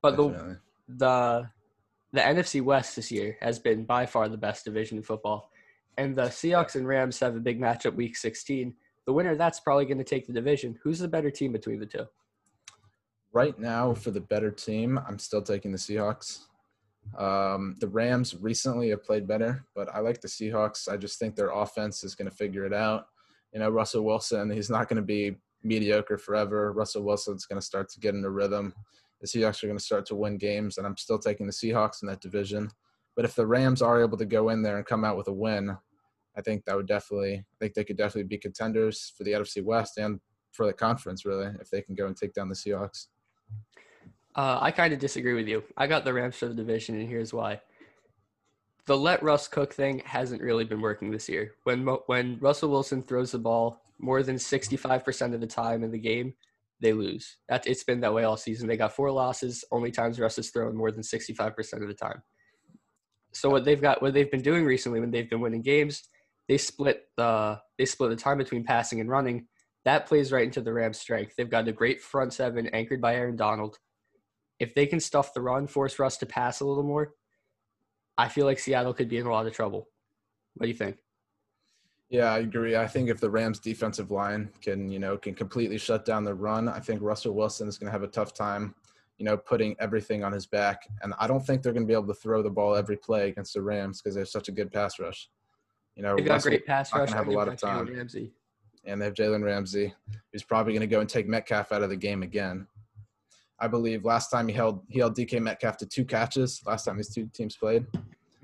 But 0.00 0.16
the 0.16 0.58
the 0.88 1.48
the 2.12 2.20
NFC 2.20 2.60
West 2.60 2.96
this 2.96 3.12
year 3.12 3.36
has 3.40 3.58
been 3.58 3.84
by 3.84 4.04
far 4.04 4.28
the 4.28 4.36
best 4.36 4.64
division 4.64 4.96
in 4.96 5.04
football, 5.04 5.50
and 5.96 6.16
the 6.16 6.24
Seahawks 6.24 6.74
and 6.74 6.88
Rams 6.88 7.20
have 7.20 7.36
a 7.36 7.40
big 7.40 7.60
matchup 7.60 7.94
week 7.94 8.16
16. 8.16 8.74
The 9.06 9.12
winner 9.12 9.36
that's 9.36 9.60
probably 9.60 9.84
going 9.84 9.98
to 9.98 10.04
take 10.04 10.26
the 10.26 10.32
division. 10.32 10.78
Who's 10.82 10.98
the 10.98 11.08
better 11.08 11.30
team 11.30 11.52
between 11.52 11.78
the 11.78 11.86
two? 11.86 12.06
Right 13.32 13.58
now, 13.58 13.94
for 13.94 14.10
the 14.10 14.20
better 14.20 14.50
team, 14.50 14.98
I'm 15.06 15.18
still 15.18 15.42
taking 15.42 15.72
the 15.72 15.78
Seahawks. 15.78 16.40
Um, 17.18 17.76
the 17.80 17.88
Rams 17.88 18.34
recently 18.34 18.90
have 18.90 19.04
played 19.04 19.26
better, 19.26 19.64
but 19.74 19.88
I 19.94 20.00
like 20.00 20.20
the 20.20 20.28
Seahawks. 20.28 20.88
I 20.88 20.96
just 20.96 21.18
think 21.18 21.36
their 21.36 21.50
offense 21.50 22.04
is 22.04 22.14
going 22.14 22.30
to 22.30 22.36
figure 22.36 22.64
it 22.64 22.72
out. 22.72 23.06
You 23.52 23.60
know, 23.60 23.70
Russell 23.70 24.04
Wilson, 24.04 24.50
he's 24.50 24.70
not 24.70 24.88
going 24.88 24.96
to 24.96 25.02
be 25.02 25.36
mediocre 25.62 26.18
forever. 26.18 26.72
Russell 26.72 27.02
Wilson's 27.02 27.46
going 27.46 27.60
to 27.60 27.66
start 27.66 27.88
to 27.90 28.00
get 28.00 28.14
into 28.14 28.30
rhythm. 28.30 28.74
The 29.20 29.26
Seahawks 29.26 29.62
are 29.62 29.66
going 29.66 29.78
to 29.78 29.84
start 29.84 30.06
to 30.06 30.16
win 30.16 30.38
games, 30.38 30.78
and 30.78 30.86
I'm 30.86 30.96
still 30.96 31.18
taking 31.18 31.46
the 31.46 31.52
Seahawks 31.52 32.02
in 32.02 32.08
that 32.08 32.20
division. 32.20 32.70
But 33.14 33.24
if 33.24 33.34
the 33.34 33.46
Rams 33.46 33.82
are 33.82 34.02
able 34.02 34.16
to 34.18 34.24
go 34.24 34.48
in 34.48 34.62
there 34.62 34.78
and 34.78 34.86
come 34.86 35.04
out 35.04 35.16
with 35.16 35.28
a 35.28 35.32
win, 35.32 35.76
I 36.36 36.40
think 36.40 36.64
that 36.64 36.76
would 36.76 36.88
definitely, 36.88 37.34
I 37.34 37.56
think 37.60 37.74
they 37.74 37.84
could 37.84 37.98
definitely 37.98 38.24
be 38.24 38.38
contenders 38.38 39.12
for 39.16 39.24
the 39.24 39.32
NFC 39.32 39.62
West 39.62 39.98
and 39.98 40.18
for 40.50 40.66
the 40.66 40.72
conference, 40.72 41.24
really, 41.24 41.50
if 41.60 41.70
they 41.70 41.82
can 41.82 41.94
go 41.94 42.06
and 42.06 42.16
take 42.16 42.32
down 42.32 42.48
the 42.48 42.54
Seahawks. 42.54 43.08
Uh, 44.34 44.58
I 44.60 44.70
kind 44.70 44.92
of 44.92 44.98
disagree 44.98 45.34
with 45.34 45.46
you. 45.46 45.62
I 45.76 45.86
got 45.86 46.04
the 46.04 46.12
Rams 46.12 46.36
for 46.36 46.48
the 46.48 46.54
division, 46.54 46.98
and 46.98 47.08
here's 47.08 47.32
why. 47.32 47.60
The 48.86 48.96
let 48.96 49.22
Russ 49.22 49.46
cook 49.46 49.72
thing 49.72 50.02
hasn't 50.04 50.42
really 50.42 50.64
been 50.64 50.80
working 50.80 51.10
this 51.10 51.28
year. 51.28 51.52
When 51.64 51.86
when 52.06 52.38
Russell 52.40 52.70
Wilson 52.70 53.02
throws 53.02 53.32
the 53.32 53.38
ball 53.38 53.82
more 53.98 54.22
than 54.22 54.36
65% 54.36 55.34
of 55.34 55.40
the 55.40 55.46
time 55.46 55.84
in 55.84 55.92
the 55.92 55.98
game, 55.98 56.34
they 56.80 56.92
lose. 56.92 57.36
It's 57.48 57.84
been 57.84 58.00
that 58.00 58.12
way 58.12 58.24
all 58.24 58.36
season. 58.36 58.66
They 58.66 58.76
got 58.76 58.94
four 58.94 59.10
losses. 59.12 59.64
Only 59.70 59.92
times 59.92 60.18
Russ 60.18 60.36
has 60.36 60.50
thrown 60.50 60.76
more 60.76 60.90
than 60.90 61.02
65% 61.02 61.80
of 61.80 61.86
the 61.86 61.94
time. 61.94 62.22
So 63.32 63.48
what 63.50 63.64
they've 63.64 63.80
got, 63.80 64.02
what 64.02 64.14
they've 64.14 64.30
been 64.30 64.42
doing 64.42 64.64
recently 64.64 65.00
when 65.00 65.10
they've 65.10 65.30
been 65.30 65.40
winning 65.40 65.62
games, 65.62 66.02
they 66.48 66.58
split 66.58 67.04
the 67.16 67.60
they 67.78 67.84
split 67.84 68.10
the 68.10 68.16
time 68.16 68.38
between 68.38 68.64
passing 68.64 69.00
and 69.00 69.08
running. 69.08 69.46
That 69.84 70.06
plays 70.06 70.32
right 70.32 70.44
into 70.44 70.60
the 70.60 70.72
Rams' 70.72 70.98
strength. 70.98 71.34
They've 71.36 71.48
got 71.48 71.68
a 71.68 71.72
great 71.72 72.02
front 72.02 72.32
seven 72.32 72.66
anchored 72.68 73.00
by 73.00 73.14
Aaron 73.14 73.36
Donald 73.36 73.78
if 74.62 74.74
they 74.76 74.86
can 74.86 75.00
stuff 75.00 75.34
the 75.34 75.40
run, 75.40 75.66
force 75.66 75.98
Russ 75.98 76.16
to 76.18 76.26
pass 76.26 76.60
a 76.60 76.64
little 76.64 76.84
more, 76.84 77.14
I 78.16 78.28
feel 78.28 78.46
like 78.46 78.60
Seattle 78.60 78.94
could 78.94 79.08
be 79.08 79.18
in 79.18 79.26
a 79.26 79.30
lot 79.30 79.44
of 79.44 79.52
trouble. 79.52 79.88
What 80.54 80.64
do 80.66 80.68
you 80.68 80.76
think? 80.76 80.98
Yeah, 82.10 82.32
I 82.32 82.38
agree. 82.38 82.76
I 82.76 82.86
think 82.86 83.08
if 83.08 83.18
the 83.18 83.28
Rams 83.28 83.58
defensive 83.58 84.12
line 84.12 84.50
can, 84.60 84.88
you 84.88 85.00
know, 85.00 85.16
can 85.16 85.34
completely 85.34 85.78
shut 85.78 86.04
down 86.04 86.22
the 86.22 86.34
run, 86.34 86.68
I 86.68 86.78
think 86.78 87.02
Russell 87.02 87.34
Wilson 87.34 87.66
is 87.66 87.76
going 87.76 87.88
to 87.88 87.92
have 87.92 88.04
a 88.04 88.06
tough 88.06 88.34
time, 88.34 88.74
you 89.18 89.24
know, 89.24 89.36
putting 89.36 89.74
everything 89.80 90.22
on 90.22 90.30
his 90.32 90.46
back. 90.46 90.86
And 91.02 91.12
I 91.18 91.26
don't 91.26 91.44
think 91.44 91.62
they're 91.62 91.72
going 91.72 91.84
to 91.86 91.88
be 91.88 91.94
able 91.94 92.06
to 92.06 92.14
throw 92.14 92.40
the 92.42 92.50
ball 92.50 92.76
every 92.76 92.96
play 92.98 93.30
against 93.30 93.54
the 93.54 93.62
Rams 93.62 94.00
because 94.00 94.14
they 94.14 94.20
have 94.20 94.28
such 94.28 94.46
a 94.48 94.52
good 94.52 94.70
pass 94.70 95.00
rush. 95.00 95.28
You 95.96 96.04
know, 96.04 96.14
They've 96.14 96.26
got 96.26 96.34
Russell- 96.34 96.50
great 96.50 96.66
pass 96.66 96.92
rush. 96.94 97.10
have 97.10 97.26
a 97.26 97.32
lot 97.32 97.48
of 97.48 97.54
that 97.54 97.60
to 97.60 97.66
Jalen 97.66 97.86
time. 97.86 97.94
Ramsey. 97.96 98.32
and 98.84 99.00
they 99.00 99.06
have 99.06 99.14
Jalen 99.14 99.42
Ramsey, 99.42 99.92
who's 100.32 100.44
probably 100.44 100.72
going 100.74 100.82
to 100.82 100.86
go 100.86 101.00
and 101.00 101.08
take 101.08 101.26
Metcalf 101.26 101.72
out 101.72 101.82
of 101.82 101.88
the 101.88 101.96
game 101.96 102.22
again. 102.22 102.68
I 103.62 103.68
believe 103.68 104.04
last 104.04 104.28
time 104.28 104.48
he 104.48 104.54
held 104.54 104.82
he 104.88 104.98
held 104.98 105.14
DK 105.16 105.40
Metcalf 105.40 105.76
to 105.78 105.86
two 105.86 106.04
catches. 106.04 106.60
Last 106.66 106.84
time 106.84 106.96
these 106.96 107.14
two 107.14 107.28
teams 107.32 107.56
played, 107.56 107.86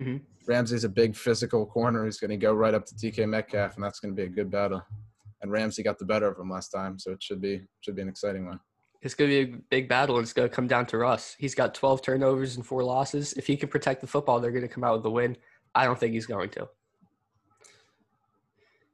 Mhm. 0.01 0.23
Ramsey's 0.47 0.85
a 0.85 0.88
big 0.88 1.16
physical 1.16 1.66
corner 1.66 2.05
who's 2.05 2.19
going 2.21 2.31
to 2.31 2.37
go 2.37 2.55
right 2.55 2.73
up 2.73 2.87
to 2.87 2.95
DK 2.95 3.27
Metcalf, 3.29 3.75
and 3.75 3.83
that's 3.85 3.99
going 3.99 4.14
to 4.14 4.16
be 4.16 4.23
a 4.27 4.31
good 4.31 4.49
battle. 4.49 4.81
And 5.43 5.51
Ramsey 5.51 5.83
got 5.83 5.99
the 5.99 6.05
better 6.05 6.29
of 6.29 6.38
him 6.38 6.49
last 6.49 6.69
time, 6.69 7.01
so 7.01 7.11
it 7.11 7.21
should 7.21 7.40
be 7.40 7.66
should 7.81 7.97
be 7.97 8.03
an 8.03 8.09
exciting 8.09 8.47
one. 8.47 8.61
It's 9.03 9.14
going 9.14 9.29
to 9.31 9.47
be 9.47 9.53
a 9.55 9.57
big 9.71 9.88
battle, 9.88 10.16
and 10.16 10.23
it's 10.23 10.33
going 10.33 10.49
to 10.49 10.55
come 10.55 10.69
down 10.69 10.87
to 10.87 10.99
Russ. 10.99 11.35
He's 11.37 11.55
got 11.55 11.75
12 11.75 12.01
turnovers 12.01 12.55
and 12.57 12.64
four 12.64 12.85
losses. 12.85 13.33
If 13.33 13.47
he 13.49 13.57
can 13.57 13.69
protect 13.69 14.01
the 14.01 14.07
football, 14.07 14.38
they're 14.40 14.53
going 14.53 14.62
to 14.62 14.69
come 14.69 14.85
out 14.85 14.95
with 14.95 15.03
the 15.03 15.11
win. 15.11 15.37
I 15.75 15.85
don't 15.85 15.99
think 15.99 16.14
he's 16.14 16.27
going 16.27 16.51
to. 16.51 16.69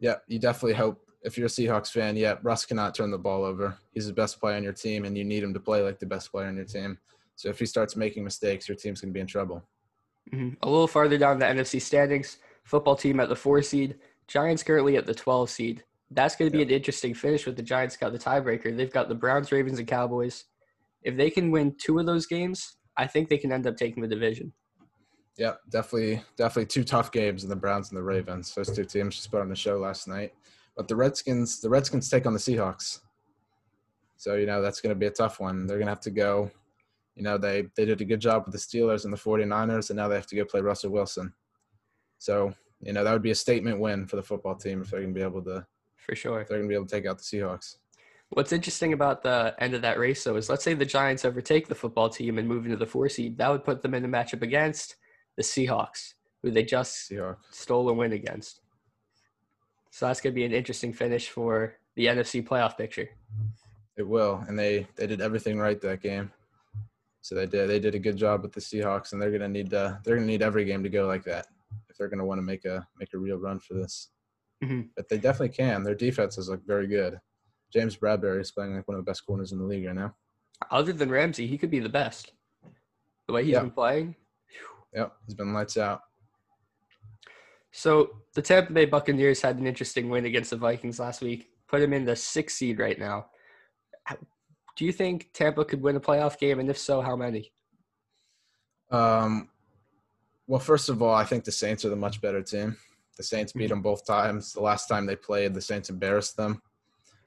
Yeah, 0.01 0.17
you 0.27 0.39
definitely 0.39 0.75
hope 0.75 1.04
if 1.25 1.39
you're 1.39 1.47
a 1.47 1.51
Seahawks 1.51 1.91
fan, 1.91 2.17
yeah, 2.17 2.37
Russ 2.43 2.67
cannot 2.67 2.95
turn 2.95 3.11
the 3.11 3.19
ball 3.19 3.45
over. 3.45 3.77
He's 3.93 4.07
the 4.07 4.13
best 4.13 4.39
player 4.39 4.57
on 4.57 4.63
your 4.63 4.75
team, 4.75 5.07
and 5.07 5.17
you 5.17 5.25
need 5.25 5.43
him 5.43 5.55
to 5.55 5.61
play 5.61 5.83
like 5.83 5.99
the 5.99 6.07
best 6.07 6.31
player 6.31 6.47
on 6.47 6.57
your 6.57 6.67
team. 6.67 6.99
So 7.35 7.49
if 7.49 7.59
he 7.59 7.67
starts 7.67 7.97
making 7.97 8.23
mistakes, 8.23 8.69
your 8.69 8.77
team's 8.77 9.01
going 9.01 9.11
to 9.11 9.15
be 9.15 9.21
in 9.21 9.27
trouble. 9.27 9.67
Mhm. 10.31 10.57
A 10.63 10.69
little 10.69 10.87
farther 10.87 11.19
down 11.19 11.39
the 11.39 11.47
NFC 11.47 11.81
standings, 11.81 12.39
football 12.65 12.95
team 12.95 13.21
at 13.21 13.29
the 13.29 13.37
four 13.37 13.63
seed, 13.63 13.99
Giants 14.29 14.63
currently 14.63 14.97
at 14.97 15.07
the 15.07 15.15
12 15.15 15.51
seed. 15.51 15.85
That's 16.11 16.37
going 16.37 16.51
to 16.51 16.57
be 16.57 16.63
an 16.63 16.71
interesting 16.71 17.15
finish 17.15 17.47
with 17.47 17.57
the 17.57 17.63
Giants 17.63 17.97
got 17.97 18.13
the 18.13 18.19
tiebreaker. 18.19 18.77
They've 18.77 18.93
got 18.93 19.09
the 19.09 19.15
Browns, 19.15 19.51
Ravens, 19.51 19.79
and 19.79 19.89
Cowboys. 19.89 20.45
If 21.03 21.17
they 21.17 21.31
can 21.31 21.51
win 21.51 21.75
two 21.79 21.99
of 21.99 22.07
those 22.07 22.27
games, 22.27 22.77
I 22.97 23.07
think 23.07 23.29
they 23.29 23.39
can 23.39 23.53
end 23.53 23.67
up 23.67 23.77
taking 23.77 24.03
the 24.03 24.09
division. 24.09 24.53
Yeah, 25.37 25.55
definitely, 25.69 26.23
definitely 26.37 26.67
two 26.67 26.85
tough 26.85 27.11
games 27.11 27.43
in 27.43 27.51
the 27.51 27.57
Browns 27.57 27.89
and 27.89 27.99
the 27.99 28.03
Ravens. 28.03 28.55
Those 28.55 28.71
two 28.71 28.85
teams 28.85 29.17
just 29.17 29.31
put 29.31 29.41
on 29.41 29.49
the 29.49 29.57
show 29.57 29.79
last 29.79 30.07
night. 30.07 30.33
But 30.77 30.89
the 30.89 30.97
Redskins, 30.97 31.61
the 31.61 31.71
Redskins 31.71 32.09
take 32.09 32.27
on 32.27 32.33
the 32.33 32.39
Seahawks. 32.39 33.01
So 34.17 34.35
you 34.35 34.47
know 34.47 34.63
that's 34.63 34.81
going 34.81 34.95
to 34.95 34.99
be 34.99 35.07
a 35.07 35.11
tough 35.11 35.41
one. 35.41 35.67
They're 35.67 35.77
going 35.77 35.87
to 35.87 35.93
have 35.93 36.01
to 36.01 36.11
go. 36.11 36.51
You 37.15 37.23
know 37.23 37.39
they 37.39 37.67
they 37.77 37.85
did 37.85 38.01
a 38.01 38.05
good 38.05 38.21
job 38.21 38.45
with 38.45 38.53
the 38.53 38.59
Steelers 38.59 39.05
and 39.05 39.13
the 39.13 39.17
49ers, 39.19 39.91
and 39.91 39.97
now 39.97 40.09
they 40.09 40.17
have 40.17 40.27
to 40.29 40.37
go 40.37 40.45
play 40.45 40.61
Russell 40.61 40.91
Wilson. 40.91 41.33
So 42.19 42.53
you 42.81 42.93
know 42.93 43.05
that 43.05 43.13
would 43.13 43.23
be 43.23 43.31
a 43.31 43.35
statement 43.37 43.81
win 43.81 44.07
for 44.07 44.17
the 44.17 44.23
football 44.23 44.55
team 44.57 44.83
if 44.83 44.91
they're 44.91 45.01
going 45.01 45.15
to 45.15 45.19
be 45.19 45.25
able 45.25 45.43
to 45.43 45.67
For 45.97 46.15
sure. 46.15 46.41
if 46.41 46.49
they're 46.49 46.59
going 46.59 46.69
to 46.69 46.73
be 46.73 46.75
able 46.77 46.87
to 46.87 46.95
take 46.95 47.07
out 47.07 47.19
the 47.19 47.25
Seahawks. 47.25 47.77
What's 48.31 48.53
interesting 48.53 48.95
about 48.95 49.23
the 49.23 49.55
end 49.61 49.75
of 49.75 49.83
that 49.83 49.99
race, 49.99 50.25
though, 50.25 50.35
is 50.37 50.49
let's 50.49 50.65
say 50.65 50.75
the 50.75 50.85
Giants 50.85 51.25
overtake 51.25 51.69
the 51.69 51.75
football 51.75 52.09
team 52.09 52.39
and 52.39 52.49
move 52.49 52.65
into 52.65 52.77
the 52.77 52.87
four 52.87 53.09
seed. 53.09 53.39
That 53.39 53.51
would 53.51 53.63
put 53.63 53.81
them 53.83 53.95
in 53.95 54.05
a 54.05 54.09
matchup 54.09 54.43
against 54.43 54.97
the 55.37 55.43
Seahawks, 55.43 56.15
who 56.43 56.51
they 56.51 56.65
just 56.65 57.09
Seahawks. 57.11 57.37
stole 57.51 57.89
a 57.91 57.93
win 57.93 58.13
against. 58.13 58.63
So 59.95 60.07
that's 60.07 60.21
going 60.21 60.33
to 60.33 60.35
be 60.35 60.45
an 60.45 60.51
interesting 60.53 60.93
finish 60.93 61.29
for 61.29 61.77
the 61.95 62.07
NFC 62.07 62.45
playoff 62.45 62.77
picture. 62.77 63.09
It 63.97 64.03
will, 64.03 64.43
and 64.49 64.59
they 64.59 64.89
they 64.97 65.07
did 65.07 65.21
everything 65.21 65.57
right 65.57 65.81
that 65.83 66.03
game. 66.03 66.33
So 67.21 67.37
they 67.37 67.47
did 67.47 67.71
they 67.71 67.79
did 67.79 67.95
a 67.95 68.01
good 68.01 68.17
job 68.17 68.43
with 68.43 68.51
the 68.51 68.61
Seahawks, 68.61 69.13
and 69.13 69.23
they're 69.23 69.31
gonna 69.31 69.49
need 69.49 69.71
to 69.71 70.01
they're 70.03 70.17
gonna 70.17 70.27
need 70.27 70.43
every 70.43 70.65
game 70.65 70.83
to 70.83 70.89
go 70.89 71.07
like 71.07 71.23
that 71.27 71.47
if 71.89 71.97
they're 71.97 72.09
gonna 72.09 72.25
want 72.27 72.39
to 72.39 72.43
make 72.43 72.65
a 72.65 72.85
make 72.99 73.15
a 73.15 73.19
real 73.19 73.37
run 73.37 73.61
for 73.61 73.75
this. 73.75 74.09
Mhm. 74.65 74.89
But 74.97 75.09
they 75.09 75.17
definitely 75.17 75.55
can. 75.55 75.85
Their 75.85 75.95
defense 75.95 76.39
is 76.39 76.49
like 76.49 76.67
very 76.67 76.89
good. 76.89 77.21
James 77.73 77.97
Bradberry 77.97 78.41
is 78.41 78.51
playing 78.51 78.75
like 78.75 78.89
one 78.89 78.97
of 78.99 79.05
the 79.05 79.09
best 79.09 79.25
corners 79.25 79.53
in 79.53 79.59
the 79.59 79.65
league 79.65 79.87
right 79.87 79.95
now. 79.95 80.17
Other 80.73 80.93
than 80.93 81.09
Ramsey, 81.09 81.47
he 81.47 81.57
could 81.57 81.71
be 81.71 81.79
the 81.79 81.89
best. 81.89 82.33
The 83.29 83.33
way 83.35 83.45
he's 83.45 83.53
Yeah. 83.53 83.61
been 83.61 83.71
playing. 83.71 84.17
Yep, 84.93 85.17
he's 85.27 85.35
been 85.37 85.55
lights 85.55 85.77
out. 85.77 86.01
So 87.77 88.11
the 88.35 88.41
Tampa 88.41 88.73
Bay 88.73 88.85
Buccaneers 88.85 89.43
had 89.43 89.59
an 89.59 89.67
interesting 89.67 90.09
win 90.09 90.27
against 90.27 90.51
the 90.51 90.57
Vikings 90.57 91.01
last 91.01 91.21
week. 91.21 91.49
Put 91.67 91.81
them 91.81 91.93
in 91.93 92.05
the 92.05 92.15
sixth 92.15 92.57
seed 92.57 92.79
right 92.79 92.97
now. 92.97 93.27
Do 94.77 94.85
you 94.85 94.93
think 94.93 95.31
Tampa 95.35 95.65
could 95.65 95.83
win 95.83 95.97
a 95.97 96.01
playoff 96.01 96.39
game? 96.39 96.61
And 96.61 96.71
if 96.71 96.79
so, 96.79 97.01
how 97.01 97.17
many? 97.17 97.53
Um, 98.93 99.49
well, 100.47 100.61
first 100.61 100.89
of 100.89 101.03
all, 101.03 101.15
I 101.15 101.25
think 101.25 101.43
the 101.43 101.51
Saints 101.51 101.85
are 101.85 101.89
the 101.89 101.97
much 101.97 102.21
better 102.21 102.43
team. 102.43 102.77
The 103.17 103.25
Saints 103.25 103.53
beat 103.53 103.71
them 103.71 103.83
both 103.83 104.07
times. 104.07 104.53
The 104.53 104.61
last 104.63 104.87
time 104.87 105.05
they 105.05 105.17
played, 105.17 105.53
the 105.53 105.61
Saints 105.61 105.91
embarrassed 105.91 106.37
them. 106.37 106.63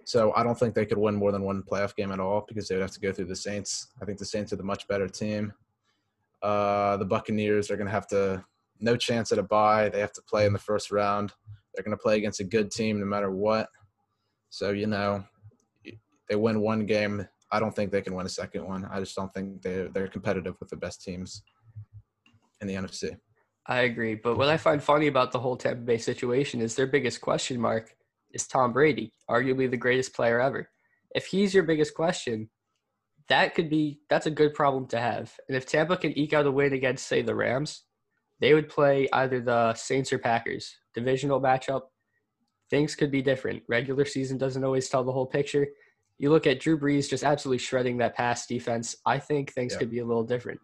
So 0.06 0.32
I 0.34 0.44
don't 0.44 0.58
think 0.58 0.74
they 0.74 0.86
could 0.86 0.98
win 0.98 1.16
more 1.16 1.34
than 1.34 1.42
one 1.42 1.62
playoff 1.62 1.94
game 1.94 2.14
at 2.14 2.22
all 2.22 2.46
because 2.48 2.70
they 2.70 2.76
would 2.76 2.84
have 2.84 2.92
to 2.92 3.02
go 3.02 3.12
through 3.12 3.26
the 3.26 3.36
Saints. 3.36 3.88
I 4.02 4.06
think 4.06 4.18
the 4.18 4.24
Saints 4.24 4.54
are 4.54 4.58
the 4.58 4.64
much 4.64 4.88
better 4.88 5.10
team. 5.10 5.52
Uh, 6.42 6.96
the 6.96 7.06
Buccaneers 7.06 7.70
are 7.70 7.76
going 7.76 7.88
to 7.88 7.92
have 7.92 8.08
to 8.08 8.46
no 8.80 8.96
chance 8.96 9.32
at 9.32 9.40
a 9.40 9.44
bye. 9.44 9.90
They 9.90 10.00
have 10.00 10.14
to 10.14 10.22
play 10.22 10.46
in 10.46 10.54
the 10.54 10.60
first 10.60 10.92
round. 10.92 11.34
They're 11.74 11.84
going 11.84 11.98
to 11.98 12.02
play 12.02 12.18
against 12.18 12.40
a 12.40 12.44
good 12.44 12.72
team 12.72 13.00
no 13.00 13.06
matter 13.06 13.32
what. 13.32 13.70
So 14.50 14.72
you 14.72 14.88
know, 14.88 15.24
they 16.30 16.36
win 16.36 16.62
one 16.62 16.86
game. 16.86 17.28
I 17.52 17.60
don't 17.60 17.76
think 17.76 17.92
they 17.92 18.02
can 18.02 18.14
win 18.16 18.26
a 18.26 18.30
second 18.30 18.66
one. 18.66 18.86
I 18.86 19.00
just 19.00 19.16
don't 19.16 19.34
think 19.34 19.62
they 19.62 19.88
they're 19.94 20.08
competitive 20.08 20.60
with 20.60 20.70
the 20.70 20.78
best 20.78 21.04
teams 21.04 21.44
in 22.62 22.68
the 22.68 22.76
NFC. 22.76 23.18
I 23.68 23.82
agree. 23.82 24.16
But 24.16 24.38
what 24.38 24.50
I 24.50 24.58
find 24.58 24.82
funny 24.82 25.08
about 25.08 25.32
the 25.32 25.40
whole 25.40 25.58
Tampa 25.58 25.82
Bay 25.82 25.98
situation 25.98 26.62
is 26.62 26.76
their 26.76 26.88
biggest 26.88 27.20
question 27.20 27.60
mark 27.60 27.94
is 28.32 28.48
Tom 28.48 28.72
Brady, 28.72 29.14
arguably 29.30 29.70
the 29.70 29.78
greatest 29.78 30.14
player 30.14 30.40
ever. 30.40 30.70
If 31.14 31.26
he's 31.26 31.54
your 31.54 31.64
biggest 31.64 31.94
question, 31.94 32.50
that 33.30 33.56
could 33.56 33.70
be 33.70 34.00
that's 34.10 34.26
a 34.26 34.32
good 34.32 34.54
problem 34.54 34.88
to 34.88 35.00
have. 35.00 35.34
And 35.48 35.58
if 35.58 35.66
Tampa 35.66 35.98
can 35.98 36.18
eke 36.18 36.34
out 36.34 36.46
a 36.46 36.52
win 36.52 36.74
against, 36.74 37.08
say, 37.08 37.22
the 37.22 37.36
Rams, 37.36 37.84
they 38.40 38.54
would 38.54 38.70
play 38.70 39.08
either 39.14 39.42
the 39.42 39.74
Saints 39.74 40.14
or 40.14 40.20
Packers. 40.20 40.76
Divisional 40.94 41.42
matchup, 41.42 41.82
things 42.70 42.96
could 42.96 43.12
be 43.12 43.22
different. 43.22 43.64
Regular 43.68 44.06
season 44.06 44.38
doesn't 44.38 44.64
always 44.64 44.90
tell 44.90 45.04
the 45.04 45.12
whole 45.12 45.26
picture. 45.26 45.68
You 46.18 46.30
look 46.32 46.48
at 46.48 46.60
Drew 46.60 46.80
Brees 46.80 47.10
just 47.10 47.24
absolutely 47.24 47.60
shredding 47.60 47.98
that 47.98 48.16
pass 48.16 48.48
defense. 48.48 48.96
I 49.06 49.20
think 49.20 49.54
things 49.54 49.74
Yeah. 49.74 49.80
could 49.80 49.92
be 49.92 50.00
a 50.00 50.06
little 50.06 50.24
different. 50.24 50.60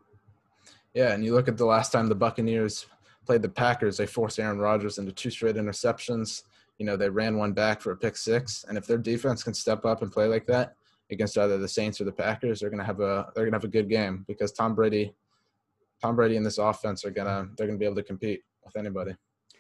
Yeah, 0.94 1.14
and 1.14 1.24
you 1.26 1.34
look 1.34 1.48
at 1.48 1.58
the 1.58 1.66
last 1.66 1.92
time 1.92 2.08
the 2.08 2.16
Buccaneers 2.16 2.86
played 3.26 3.42
the 3.42 3.50
Packers, 3.50 3.98
they 3.98 4.06
forced 4.06 4.40
Aaron 4.40 4.60
Rodgers 4.60 4.98
into 4.98 5.12
two 5.12 5.30
straight 5.30 5.56
interceptions. 5.56 6.44
You 6.78 6.86
know, 6.86 6.96
they 6.98 7.10
ran 7.10 7.38
one 7.38 7.54
back 7.54 7.82
for 7.82 7.92
a 7.92 7.96
pick 7.98 8.18
six, 8.18 8.66
and 8.68 8.78
if 8.78 8.86
their 8.88 8.98
defense 8.98 9.44
can 9.44 9.54
step 9.54 9.86
up 9.86 10.02
and 10.02 10.12
play 10.12 10.28
like 10.28 10.46
that 10.48 10.76
against 11.12 11.38
either 11.38 11.58
the 11.58 11.68
Saints 11.68 12.02
or 12.02 12.04
the 12.06 12.12
Packers, 12.12 12.60
they're 12.60 12.70
gonna 12.70 12.84
have 12.84 13.00
a 13.00 13.32
they're 13.36 13.46
gonna 13.46 13.56
have 13.56 13.64
a 13.64 13.68
good 13.68 13.90
game 13.90 14.26
because 14.28 14.52
Tom 14.52 14.74
Brady, 14.76 15.14
Tom 16.04 16.18
Brady 16.18 16.36
and 16.36 16.46
this 16.46 16.58
offense 16.58 17.06
are 17.06 17.12
gonna 17.12 17.48
they're 17.58 17.66
gonna 17.66 17.80
be 17.80 17.86
able 17.86 17.96
to 17.96 18.04
compete 18.04 18.42
with 18.66 18.76
anybody. 18.76 19.16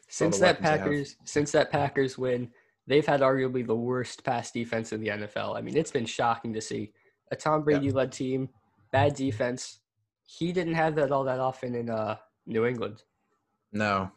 Since 0.09 0.39
that 0.39 0.59
weapons 0.59 0.63
they 0.63 0.69
have. 0.69 0.79
Packers 0.79 1.15
since 1.23 1.51
that 1.53 1.71
Packers 1.71 2.17
win, 2.17 2.51
they've 2.85 3.05
had 3.05 3.21
arguably 3.21 3.65
the 3.65 3.75
worst 3.75 4.25
pass 4.25 4.51
defense 4.51 4.91
in 4.91 4.99
the 4.99 5.07
NFL. 5.07 5.57
I 5.57 5.61
mean, 5.61 5.77
it's 5.77 5.91
been 5.91 6.05
shocking 6.05 6.53
to 6.53 6.59
see 6.59 6.91
a 7.31 7.35
Tom 7.37 7.63
Brady 7.63 7.91
led 7.91 8.11
team, 8.11 8.49
bad 8.91 9.15
defense. 9.15 9.79
He 10.25 10.51
didn't 10.51 10.73
have 10.73 10.95
that 10.95 11.13
all 11.13 11.23
that 11.23 11.39
often 11.39 11.75
in 11.75 11.89
uh, 11.89 12.17
New 12.45 12.65
England. 12.65 13.03
No, 13.71 14.11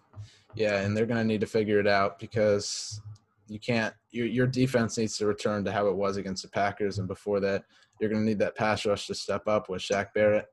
yeah, 0.56 0.80
and 0.80 0.96
they're 0.96 1.06
gonna 1.06 1.22
need 1.22 1.40
to 1.42 1.46
figure 1.46 1.78
it 1.78 1.86
out 1.86 2.18
because 2.18 3.00
you 3.46 3.60
can't. 3.60 3.94
Your 4.10 4.26
your 4.26 4.46
defense 4.48 4.98
needs 4.98 5.16
to 5.18 5.26
return 5.26 5.64
to 5.64 5.70
how 5.70 5.86
it 5.86 5.94
was 5.94 6.16
against 6.16 6.42
the 6.42 6.48
Packers, 6.48 6.98
and 6.98 7.06
before 7.06 7.38
that, 7.38 7.62
you're 8.00 8.10
gonna 8.10 8.24
need 8.24 8.40
that 8.40 8.56
pass 8.56 8.84
rush 8.84 9.06
to 9.06 9.14
step 9.14 9.46
up 9.46 9.68
with 9.68 9.80
Shaq 9.80 10.08
Barrett. 10.12 10.46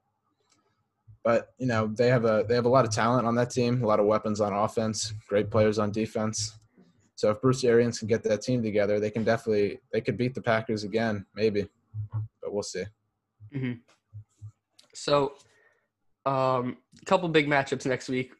But 1.23 1.53
you 1.57 1.67
know 1.67 1.87
they 1.87 2.09
have 2.09 2.25
a 2.25 2.45
they 2.47 2.55
have 2.55 2.65
a 2.65 2.69
lot 2.69 2.85
of 2.85 2.91
talent 2.91 3.25
on 3.25 3.35
that 3.35 3.49
team, 3.49 3.81
a 3.81 3.87
lot 3.87 3.99
of 3.99 4.05
weapons 4.05 4.41
on 4.41 4.53
offense, 4.53 5.13
great 5.27 5.49
players 5.49 5.79
on 5.79 5.91
defense. 5.91 6.57
So 7.15 7.29
if 7.29 7.41
Bruce 7.41 7.63
Arians 7.63 7.99
can 7.99 8.07
get 8.07 8.23
that 8.23 8.41
team 8.41 8.61
together, 8.61 8.99
they 8.99 9.09
can 9.09 9.23
definitely 9.23 9.79
they 9.91 10.01
could 10.01 10.17
beat 10.17 10.33
the 10.33 10.41
Packers 10.41 10.83
again, 10.83 11.25
maybe, 11.35 11.67
but 12.41 12.53
we'll 12.53 12.63
see. 12.63 12.83
So, 14.93 15.33
um, 16.25 16.77
a 17.01 17.05
couple 17.05 17.27
big 17.29 17.47
matchups 17.47 17.85
next 17.85 18.09
week. 18.09 18.33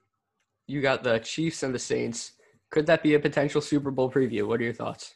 You 0.68 0.82
got 0.82 1.04
the 1.04 1.20
Chiefs 1.20 1.64
and 1.64 1.74
the 1.74 1.80
Saints. 1.80 2.34
Could 2.70 2.86
that 2.88 3.04
be 3.04 3.16
a 3.16 3.20
potential 3.20 3.62
Super 3.62 3.92
Bowl 3.92 4.12
preview? 4.12 4.48
What 4.48 4.60
are 4.60 4.64
your 4.64 4.74
thoughts? 4.74 5.16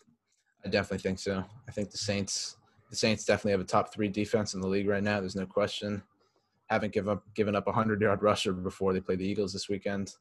I 0.66 0.70
definitely 0.70 1.00
think 1.00 1.20
so. 1.20 1.44
I 1.68 1.72
think 1.72 1.92
the 1.92 1.98
Saints, 1.98 2.58
the 2.90 2.96
Saints 2.96 3.26
definitely 3.26 3.52
have 3.52 3.62
a 3.62 3.66
top 3.66 3.94
three 3.94 4.10
defense 4.10 4.54
in 4.54 4.62
the 4.62 4.68
league 4.68 4.88
right 4.88 5.04
now. 5.04 5.20
There's 5.20 5.36
no 5.36 5.46
question. 5.46 6.04
Haven't 6.68 6.94
given 6.94 7.12
up 7.12 7.24
given 7.34 7.56
up 7.56 7.68
a 7.68 7.72
hundred 7.72 8.02
yard 8.02 8.22
rusher 8.22 8.54
before 8.54 8.94
they 8.94 9.00
play 9.00 9.16
the 9.16 9.26
Eagles 9.26 9.54
this 9.54 9.70
weekend. 9.70 10.14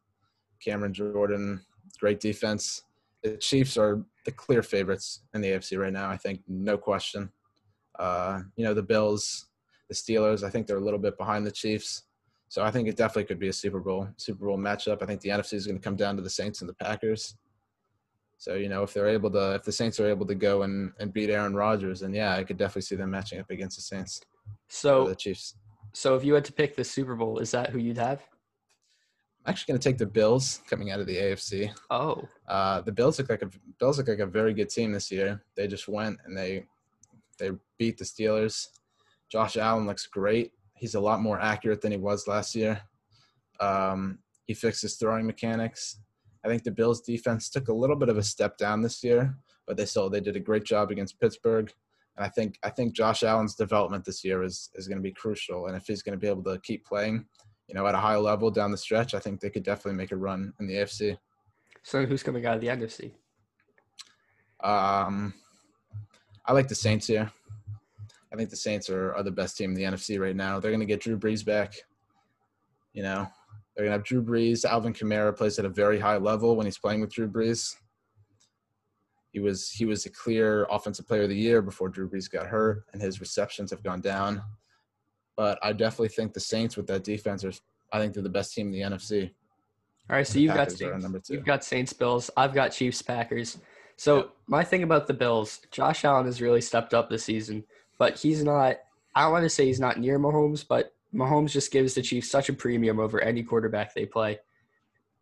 Cameron 0.65 0.95
Jordan, 0.95 1.61
great 1.99 2.21
defense. 2.21 2.83
The 3.23 3.37
Chiefs 3.37 3.77
are 3.77 4.05
the 4.25 4.33
clear 4.33 4.63
favorites 4.63 5.23
in 5.35 5.41
the 5.41 5.49
AFC 5.49 5.79
right 5.79 5.93
now. 5.93 6.09
I 6.09 6.17
think 6.17 6.41
no 6.47 6.79
question. 6.79 7.31
Uh, 7.99 8.41
you 8.57 8.65
know 8.65 8.75
the 8.75 8.83
Bills, 8.83 9.47
the 9.89 9.95
Steelers. 9.95 10.45
I 10.45 10.51
think 10.51 10.67
they're 10.67 10.77
a 10.77 10.85
little 10.85 10.99
bit 10.99 11.19
behind 11.19 11.47
the 11.47 11.51
Chiefs. 11.51 12.05
So 12.49 12.63
I 12.63 12.71
think 12.71 12.89
it 12.89 12.97
definitely 12.97 13.25
could 13.25 13.41
be 13.41 13.49
a 13.49 13.53
Super 13.53 13.81
Bowl 13.81 14.09
Super 14.17 14.47
Bowl 14.47 14.59
matchup. 14.59 15.03
I 15.03 15.07
think 15.07 15.21
the 15.21 15.31
NFC 15.31 15.55
is 15.55 15.67
going 15.67 15.79
to 15.79 15.83
come 15.83 15.97
down 15.97 16.17
to 16.17 16.23
the 16.23 16.31
Saints 16.31 16.61
and 16.61 16.69
the 16.69 16.75
Packers. 16.75 17.37
So 18.39 18.55
you 18.55 18.69
know, 18.69 18.83
if 18.83 18.93
they're 18.93 19.09
able 19.09 19.31
to, 19.33 19.55
if 19.55 19.65
the 19.65 19.73
Saints 19.73 19.99
are 19.99 20.09
able 20.09 20.27
to 20.27 20.35
go 20.35 20.63
and, 20.63 20.93
and 21.01 21.13
beat 21.13 21.31
Aaron 21.31 21.55
Rodgers, 21.55 22.01
then 22.01 22.13
yeah, 22.13 22.35
I 22.35 22.45
could 22.45 22.59
definitely 22.59 22.83
see 22.83 22.97
them 22.97 23.11
matching 23.11 23.41
up 23.41 23.51
against 23.51 23.77
the 23.77 23.83
Saints 23.83 24.21
So, 24.69 25.09
the 25.09 25.17
Chiefs. 25.17 25.55
So 25.97 26.15
if 26.15 26.23
you 26.23 26.35
had 26.35 26.45
to 26.45 26.53
pick 26.53 26.77
the 26.77 26.85
Super 26.85 27.15
Bowl, 27.17 27.39
is 27.39 27.51
that 27.53 27.71
who 27.71 27.79
you'd 27.79 27.97
have? 27.97 28.21
I'm 29.43 29.51
actually 29.51 29.73
going 29.73 29.81
to 29.81 29.89
take 29.89 29.97
the 29.97 30.05
Bills 30.05 30.61
coming 30.69 30.91
out 30.91 31.01
of 31.01 31.07
the 31.07 31.17
AFC. 31.17 31.73
Oh, 31.89 32.29
Uh, 32.47 32.83
the 32.83 32.93
Bills 32.93 33.19
look 33.19 33.31
like 33.31 33.41
a 33.41 33.49
Bills 33.81 33.97
look 33.97 34.09
like 34.09 34.19
a 34.19 34.27
very 34.27 34.53
good 34.53 34.69
team 34.69 34.93
this 34.93 35.11
year. 35.11 35.43
They 35.55 35.67
just 35.67 35.89
went 35.89 36.19
and 36.27 36.37
they 36.37 36.67
they 37.39 37.53
beat 37.79 37.97
the 37.97 38.05
Steelers. 38.05 38.67
Josh 39.31 39.57
Allen 39.57 39.87
looks 39.87 40.07
great. 40.07 40.53
He's 40.75 40.97
a 40.97 41.01
lot 41.01 41.23
more 41.23 41.41
accurate 41.41 41.81
than 41.81 41.93
he 41.93 41.99
was 41.99 42.29
last 42.29 42.55
year. 42.55 42.79
Um, 43.59 44.19
he 44.45 44.53
fixed 44.53 44.83
his 44.83 44.97
throwing 44.97 45.27
mechanics. 45.27 45.99
I 46.45 46.49
think 46.49 46.63
the 46.63 46.73
Bills 46.73 47.01
defense 47.01 47.49
took 47.49 47.69
a 47.69 47.73
little 47.73 47.97
bit 47.97 48.11
of 48.11 48.19
a 48.19 48.23
step 48.23 48.59
down 48.59 48.83
this 48.83 49.03
year, 49.03 49.35
but 49.67 49.79
they 49.79 49.87
still 49.87 50.11
they 50.11 50.21
did 50.21 50.37
a 50.37 50.41
great 50.41 50.65
job 50.65 50.91
against 50.91 51.19
Pittsburgh. 51.21 51.73
And 52.17 52.25
I 52.25 52.29
think 52.29 52.59
I 52.63 52.71
think 52.71 52.95
Josh 52.95 53.23
Allen's 53.23 53.55
development 53.55 54.05
this 54.05 54.25
year 54.25 54.43
is 54.43 54.71
is 54.75 54.89
going 54.89 54.99
to 54.99 55.03
be 55.03 55.13
crucial. 55.13 55.67
And 55.67 55.77
if 55.77 55.87
he's 55.87 56.03
going 56.03 56.19
to 56.19 56.21
be 56.21 56.29
able 56.29 56.45
to 56.45 56.59
keep 56.61 56.85
playing, 56.85 57.27
you 57.69 57.75
know, 57.75 57.87
at 57.87 57.95
a 57.95 57.99
high 57.99 58.17
level 58.17 58.51
down 58.51 58.71
the 58.71 58.79
stretch, 58.79 59.15
I 59.15 59.19
think 59.19 59.41
they 59.41 59.51
could 59.51 59.65
definitely 59.65 59.99
make 59.99 60.13
a 60.13 60.17
run 60.17 60.53
in 60.61 60.67
the 60.67 60.75
AFC. 60.75 61.19
so 61.83 62.05
who's 62.07 62.23
coming 62.23 62.47
out 62.47 62.55
of 62.55 62.61
the 62.61 62.69
NFC? 62.69 63.13
Um, 64.61 65.35
I 66.47 66.53
like 66.53 66.69
the 66.69 66.75
Saints 66.75 67.07
here. 67.07 67.31
I 68.33 68.37
think 68.37 68.51
the 68.51 68.57
Saints 68.57 68.89
are, 68.91 69.15
are 69.15 69.23
the 69.23 69.31
best 69.31 69.57
team 69.57 69.71
in 69.71 69.77
the 69.77 69.83
NFC 69.83 70.19
right 70.19 70.35
now. 70.35 70.59
They're 70.59 70.71
going 70.71 70.81
to 70.81 70.87
get 70.87 71.01
Drew 71.01 71.19
Brees 71.19 71.45
back. 71.45 71.75
You 72.93 73.03
know, 73.03 73.29
they're 73.75 73.85
going 73.85 73.93
to 73.93 73.99
have 73.99 74.05
Drew 74.05 74.23
Brees. 74.23 74.65
Alvin 74.65 74.95
Kamara 74.95 75.37
plays 75.37 75.59
at 75.59 75.65
a 75.65 75.71
very 75.71 75.99
high 75.99 76.17
level 76.17 76.57
when 76.57 76.67
he's 76.67 76.79
playing 76.79 77.01
with 77.01 77.13
Drew 77.13 77.29
Brees. 77.29 77.75
He 79.37 79.41
was 79.41 79.69
he 79.69 79.85
was 79.85 80.07
a 80.07 80.11
clear 80.11 80.67
offensive 80.71 81.07
player 81.07 81.25
of 81.25 81.29
the 81.29 81.37
year 81.37 81.61
before 81.61 81.91
Drew 81.91 82.09
Brees 82.09 82.31
got 82.31 82.47
hurt, 82.47 82.87
and 82.95 83.03
his 83.03 83.21
receptions 83.21 83.71
have 83.71 83.83
gone 83.83 84.01
down. 84.01 84.43
But 85.37 85.59
I 85.63 85.75
definitely 85.75 86.09
think 86.09 86.33
the 86.33 86.41
Saints 86.41 86.75
with 86.75 86.87
that 86.87 87.05
defense 87.05 87.45
are. 87.45 87.53
I 87.93 87.99
think 87.99 88.15
they're 88.15 88.23
the 88.23 88.31
best 88.31 88.55
team 88.55 88.69
in 88.69 88.73
the 88.73 88.81
NFC. 88.81 89.31
All 90.09 90.17
right, 90.17 90.27
so 90.27 90.39
you've 90.39 90.55
got 90.55 90.73
Saints. 90.73 91.29
You've 91.29 91.45
got 91.45 91.63
Saints, 91.65 91.93
Bills. 91.93 92.31
I've 92.35 92.55
got 92.55 92.69
Chiefs, 92.69 93.03
Packers. 93.03 93.59
So 93.97 94.17
Yeah. 94.17 94.23
my 94.47 94.65
thing 94.65 94.83
about 94.83 95.07
the 95.07 95.13
Bills, 95.13 95.61
Josh 95.71 96.07
Allen 96.07 96.25
has 96.25 96.41
really 96.41 96.63
stepped 96.63 96.95
up 96.95 97.11
this 97.11 97.25
season, 97.25 97.63
but 97.99 98.17
he's 98.19 98.43
not. 98.43 98.79
I 99.15 99.25
don't 99.25 99.33
want 99.33 99.43
to 99.45 99.51
say 99.51 99.67
he's 99.67 99.81
not 99.81 100.01
near 100.01 100.19
Mahomes, 100.19 100.67
but 100.67 100.95
Mahomes 101.15 101.51
just 101.51 101.71
gives 101.71 101.93
the 101.93 102.01
Chiefs 102.01 102.31
such 102.31 102.49
a 102.49 102.55
premium 102.55 102.99
over 102.99 103.21
any 103.21 103.43
quarterback 103.43 103.93
they 103.93 104.07
play. 104.07 104.39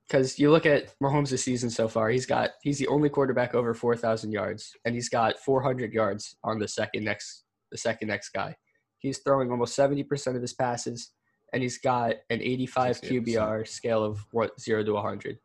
Because 0.07 0.39
you 0.39 0.51
look 0.51 0.67
at 0.67 0.95
Mahomes' 1.03 1.39
season 1.39 1.71
so 1.71 1.89
far, 1.89 2.11
he's 2.11 2.27
got 2.27 2.51
he's 2.63 2.79
the 2.79 2.89
only 2.89 3.09
quarterback 3.09 3.55
over 3.55 3.73
four 3.73 3.97
thousand 3.97 4.33
yards, 4.33 4.73
and 4.85 4.95
he's 4.95 5.09
got 5.09 5.39
four 5.39 5.63
hundred 5.63 5.93
yards 5.93 6.37
on 6.45 6.59
the 6.59 6.69
second 6.69 7.05
next 7.05 7.45
the 7.73 7.79
second 7.79 8.09
next 8.09 8.31
guy. 8.31 8.55
He's 8.99 9.19
throwing 9.19 9.51
almost 9.51 9.75
seventy 9.75 10.03
percent 10.03 10.37
of 10.37 10.43
his 10.43 10.53
passes, 10.53 11.13
and 11.53 11.63
he's 11.63 11.79
got 11.79 12.17
an 12.29 12.43
eighty-five 12.43 13.01
68%. 13.01 13.25
QBR 13.27 13.69
scale 13.69 14.05
of 14.05 14.25
what 14.33 14.61
zero 14.61 14.85
to 14.85 14.93
one 14.93 15.05
hundred. 15.05 15.39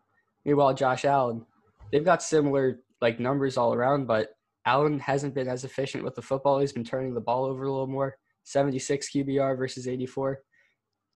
Meanwhile, 0.43 0.74
Josh 0.74 1.06
Allen, 1.06 1.45
they've 1.91 2.04
got 2.04 2.22
similar 2.22 2.80
like 3.02 3.19
numbers 3.19 3.56
all 3.56 3.74
around, 3.74 4.08
but 4.08 4.32
Allen 4.65 5.00
hasn't 5.00 5.36
been 5.36 5.48
as 5.48 5.63
efficient 5.63 6.04
with 6.04 6.15
the 6.15 6.22
football. 6.22 6.60
He's 6.60 6.74
been 6.74 6.84
turning 6.84 7.13
the 7.13 7.22
ball 7.22 7.45
over 7.45 7.63
a 7.63 7.72
little 7.72 7.88
more. 7.88 8.17
76 8.43 9.10
QBR 9.12 9.58
versus 9.58 9.88
84. 9.88 10.39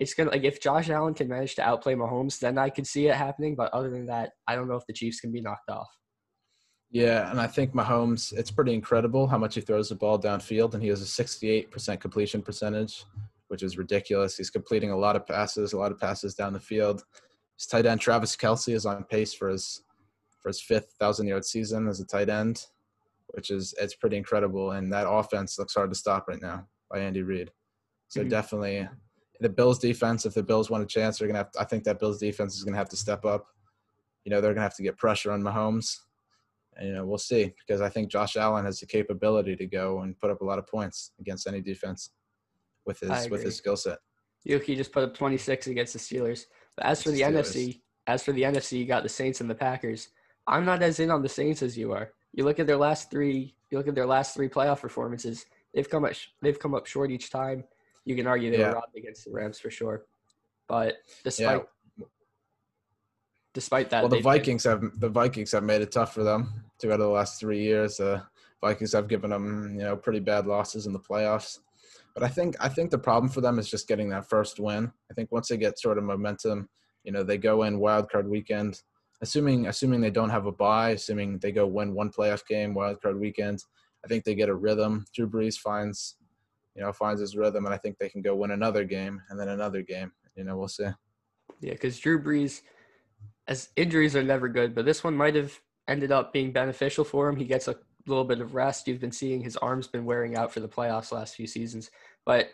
It's 0.03 0.13
gonna 0.13 0.29
like 0.29 0.43
if 0.43 0.61
Josh 0.61 0.89
Allen 0.89 1.13
can 1.13 1.27
manage 1.29 1.55
to 1.55 1.61
outplay 1.63 1.95
Mahomes, 1.95 2.37
then 2.39 2.57
I 2.57 2.69
could 2.69 2.85
see 2.85 3.07
it 3.07 3.15
happening. 3.15 3.55
But 3.55 3.73
other 3.73 3.89
than 3.89 4.05
that, 4.07 4.33
I 4.47 4.55
don't 4.55 4.67
know 4.67 4.75
if 4.75 4.85
the 4.85 4.93
Chiefs 4.93 5.19
can 5.19 5.31
be 5.31 5.41
knocked 5.41 5.69
off. 5.69 5.89
Yeah, 6.91 7.31
and 7.31 7.39
I 7.39 7.47
think 7.47 7.73
Mahomes, 7.73 8.33
it's 8.33 8.51
pretty 8.51 8.73
incredible 8.73 9.25
how 9.27 9.37
much 9.39 9.55
he 9.55 9.61
throws 9.61 9.89
the 9.89 9.95
ball 9.95 10.19
downfield, 10.19 10.75
and 10.75 10.83
he 10.83 10.89
has 10.89 11.01
a 11.01 11.05
68% 11.05 11.99
completion 11.99 12.43
percentage, 12.43 13.05
which 13.47 13.63
is 13.63 13.79
ridiculous. 13.79 14.37
He's 14.37 14.51
completing 14.51 14.91
a 14.91 14.97
lot 14.97 15.15
of 15.15 15.25
passes, 15.25 15.73
a 15.73 15.77
lot 15.79 15.91
of 15.91 15.99
passes 15.99 16.35
down 16.35 16.53
the 16.53 16.59
field. 16.59 17.03
His 17.57 17.65
tight 17.65 17.85
end 17.87 17.99
Travis 17.99 18.35
Kelce 18.35 18.73
is 18.73 18.85
on 18.85 19.05
pace 19.05 19.33
for 19.33 19.49
his 19.49 19.83
for 20.41 20.49
his 20.49 20.61
fifth 20.61 20.95
thousand 20.99 21.27
yard 21.27 21.45
season 21.45 21.87
as 21.87 22.01
a 22.01 22.05
tight 22.05 22.29
end, 22.29 22.65
which 23.29 23.49
is 23.49 23.73
it's 23.79 23.95
pretty 23.95 24.17
incredible. 24.17 24.71
And 24.71 24.91
that 24.91 25.09
offense 25.09 25.57
looks 25.57 25.73
hard 25.73 25.89
to 25.89 25.95
stop 25.95 26.27
right 26.27 26.41
now 26.41 26.67
by 26.91 26.99
Andy 26.99 27.21
Reid. 27.23 27.51
So 28.09 28.23
Mhm. 28.23 28.29
definitely, 28.29 28.87
the 29.43 29.49
Bills 29.49 29.77
defense. 29.77 30.25
If 30.25 30.33
the 30.33 30.43
Bills 30.43 30.69
want 30.69 30.83
a 30.83 30.87
chance, 30.87 31.19
they're 31.19 31.27
gonna 31.27 31.39
have. 31.39 31.49
I 31.59 31.65
think 31.65 31.83
that 31.83 31.99
Bills 31.99 32.19
defense 32.19 32.55
is 32.55 32.63
gonna 32.63 32.77
have 32.77 32.89
to 32.89 32.97
step 32.97 33.25
up. 33.25 33.45
You 34.25 34.31
know, 34.31 34.41
they're 34.41 34.53
gonna 34.53 34.63
have 34.63 34.75
to 34.77 34.83
get 34.83 34.97
pressure 34.97 35.31
on 35.31 35.43
Mahomes. 35.43 35.97
And, 36.75 36.87
you 36.87 36.95
know, 36.95 37.05
we'll 37.05 37.19
see 37.19 37.53
because 37.59 37.81
I 37.81 37.89
think 37.89 38.09
Josh 38.09 38.35
Allen 38.35 38.65
has 38.65 38.79
the 38.79 38.87
capability 38.87 39.55
to 39.55 39.67
go 39.67 39.99
and 39.99 40.17
put 40.19 40.31
up 40.31 40.41
a 40.41 40.45
lot 40.45 40.57
of 40.57 40.65
points 40.65 41.11
against 41.19 41.45
any 41.45 41.61
defense 41.61 42.09
with 42.85 42.99
his 42.99 43.29
with 43.29 43.43
his 43.43 43.55
skill 43.55 43.77
set. 43.77 43.99
Yuki 44.43 44.75
just 44.75 44.91
put 44.91 45.03
up 45.03 45.15
26 45.15 45.67
against 45.67 45.93
the 45.93 45.99
Steelers. 45.99 46.45
But 46.75 46.85
as 46.85 47.03
for 47.03 47.11
the 47.11 47.21
Steelers. 47.21 47.33
NFC, 47.33 47.81
as 48.07 48.23
for 48.23 48.31
the 48.31 48.41
NFC, 48.41 48.79
you 48.79 48.85
got 48.85 49.03
the 49.03 49.09
Saints 49.09 49.39
and 49.41 49.49
the 49.49 49.55
Packers. 49.55 50.09
I'm 50.47 50.65
not 50.65 50.81
as 50.81 50.99
in 50.99 51.11
on 51.11 51.21
the 51.21 51.29
Saints 51.29 51.61
as 51.61 51.77
you 51.77 51.93
are. 51.93 52.11
You 52.33 52.43
look 52.43 52.59
at 52.59 52.67
their 52.67 52.77
last 52.77 53.11
three. 53.11 53.55
You 53.69 53.77
look 53.77 53.87
at 53.87 53.95
their 53.95 54.05
last 54.05 54.33
three 54.33 54.49
playoff 54.49 54.81
performances. 54.81 55.45
They've 55.73 55.89
come 55.89 56.05
up. 56.05 56.13
They've 56.41 56.59
come 56.59 56.75
up 56.75 56.87
short 56.87 57.11
each 57.11 57.29
time. 57.29 57.63
You 58.05 58.15
can 58.15 58.27
argue 58.27 58.51
they 58.51 58.59
Yeah. 58.59 58.69
were 58.69 58.75
robbed 58.75 58.95
against 58.97 59.25
the 59.25 59.31
Rams 59.31 59.59
for 59.59 59.69
sure. 59.69 60.05
But 60.67 60.97
despite 61.23 61.65
despite 63.53 63.89
that, 63.91 64.01
well, 64.01 64.09
the 64.09 64.21
Vikings 64.21 64.63
have 64.63 64.99
the 64.99 65.09
Vikings 65.09 65.51
have 65.51 65.63
made 65.63 65.81
it 65.81 65.91
tough 65.91 66.13
for 66.13 66.23
them 66.23 66.63
to 66.79 66.87
go 66.87 66.97
to 66.97 67.03
the 67.03 67.09
last 67.09 67.39
three 67.39 67.61
years. 67.61 67.99
Uh, 67.99 68.21
Vikings 68.61 68.93
have 68.93 69.07
given 69.07 69.29
them 69.29 69.75
you 69.75 69.83
know 69.85 69.95
pretty 69.95 70.19
bad 70.19 70.47
losses 70.47 70.85
in 70.87 70.93
the 70.93 70.99
playoffs. 70.99 71.59
But 72.13 72.23
I 72.23 72.27
think 72.27 72.55
I 72.59 72.69
think 72.69 72.91
the 72.91 72.97
problem 72.97 73.29
for 73.31 73.41
them 73.41 73.59
is 73.59 73.69
just 73.69 73.87
getting 73.87 74.09
that 74.09 74.29
first 74.29 74.59
win. 74.59 74.91
I 75.09 75.13
think 75.13 75.31
once 75.31 75.47
they 75.49 75.57
get 75.57 75.79
sort 75.79 75.97
of 75.97 76.03
momentum 76.03 76.69
You 77.05 77.11
know, 77.11 77.21
they 77.23 77.37
go 77.37 77.63
in 77.63 77.79
wild 77.79 78.09
card 78.09 78.29
weekend, 78.29 78.81
assuming 79.21 79.67
assuming 79.67 79.99
they 79.99 80.09
don't 80.09 80.29
have 80.29 80.45
a 80.45 80.53
bye, 80.53 80.91
assuming 80.91 81.37
they 81.39 81.51
go 81.51 81.67
win 81.67 81.93
one 81.93 82.09
playoff 82.09 82.45
game 82.47 82.73
wild 82.73 83.01
card 83.01 83.19
weekend. 83.19 83.59
I 84.05 84.07
think 84.07 84.23
they 84.23 84.35
get 84.35 84.47
a 84.49 84.55
rhythm. 84.55 85.05
Drew 85.13 85.27
Brees 85.29 85.57
finds, 85.57 86.15
you 86.75 86.81
know, 86.81 86.91
finds 86.91 87.21
his 87.21 87.35
rhythm, 87.35 87.65
and 87.65 87.73
I 87.73 87.77
think 87.77 87.97
they 87.97 88.09
can 88.09 88.21
go 88.21 88.35
win 88.35 88.51
another 88.51 88.83
game 88.83 89.21
and 89.29 89.39
then 89.39 89.49
another 89.49 89.81
game. 89.81 90.11
You 90.35 90.43
know, 90.43 90.57
we'll 90.57 90.67
see. 90.67 90.87
Yeah, 91.59 91.73
because 91.73 91.99
Drew 91.99 92.21
Brees, 92.21 92.61
as 93.47 93.69
injuries 93.75 94.15
are 94.15 94.23
never 94.23 94.49
good, 94.49 94.73
but 94.73 94.85
this 94.85 95.03
one 95.03 95.15
might 95.15 95.35
have 95.35 95.59
ended 95.87 96.11
up 96.11 96.33
being 96.33 96.51
beneficial 96.51 97.03
for 97.03 97.29
him. 97.29 97.35
He 97.35 97.45
gets 97.45 97.67
a 97.67 97.75
little 98.07 98.23
bit 98.23 98.41
of 98.41 98.55
rest. 98.55 98.87
You've 98.87 98.99
been 98.99 99.11
seeing 99.11 99.41
his 99.41 99.57
arms 99.57 99.87
been 99.87 100.05
wearing 100.05 100.35
out 100.35 100.51
for 100.51 100.59
the 100.59 100.67
playoffs 100.67 101.11
last 101.11 101.35
few 101.35 101.47
seasons. 101.47 101.91
But 102.25 102.49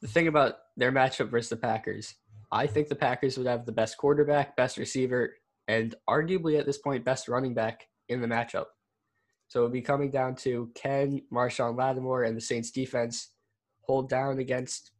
the 0.00 0.08
thing 0.08 0.28
about 0.28 0.54
their 0.76 0.92
matchup 0.92 1.30
versus 1.30 1.50
the 1.50 1.56
Packers, 1.56 2.14
I 2.52 2.66
think 2.66 2.88
the 2.88 2.94
Packers 2.94 3.36
would 3.36 3.46
have 3.46 3.66
the 3.66 3.72
best 3.72 3.96
quarterback, 3.96 4.56
best 4.56 4.76
receiver, 4.76 5.34
and 5.68 5.94
arguably 6.08 6.58
at 6.58 6.66
this 6.66 6.78
point, 6.78 7.04
best 7.04 7.28
running 7.28 7.54
back 7.54 7.88
in 8.08 8.20
the 8.20 8.26
matchup. 8.26 8.66
So 9.48 9.60
it'll 9.60 9.70
be 9.70 9.82
coming 9.82 10.10
down 10.10 10.36
to 10.36 10.70
Ken, 10.74 11.22
Marshon 11.32 11.76
Lattimore 11.76 12.24
and 12.24 12.36
the 12.36 12.40
Saints 12.40 12.70
defense 12.70 13.28
hold 13.82 14.08
down 14.08 14.38
against 14.38 14.92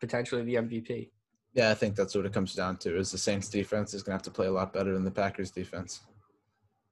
potentially 0.00 0.42
the 0.42 0.54
MVP? 0.56 1.10
Yeah, 1.52 1.70
I 1.70 1.74
think 1.74 1.96
that's 1.96 2.14
what 2.14 2.26
it 2.26 2.32
comes 2.32 2.54
down 2.54 2.76
to. 2.78 2.96
Is 2.96 3.10
the 3.10 3.18
Saints 3.18 3.48
defense 3.48 3.92
is 3.92 4.02
going 4.02 4.12
to 4.12 4.16
have 4.16 4.22
to 4.22 4.30
play 4.30 4.46
a 4.46 4.52
lot 4.52 4.72
better 4.72 4.94
than 4.94 5.04
the 5.04 5.10
Packers 5.10 5.50
defense, 5.50 6.00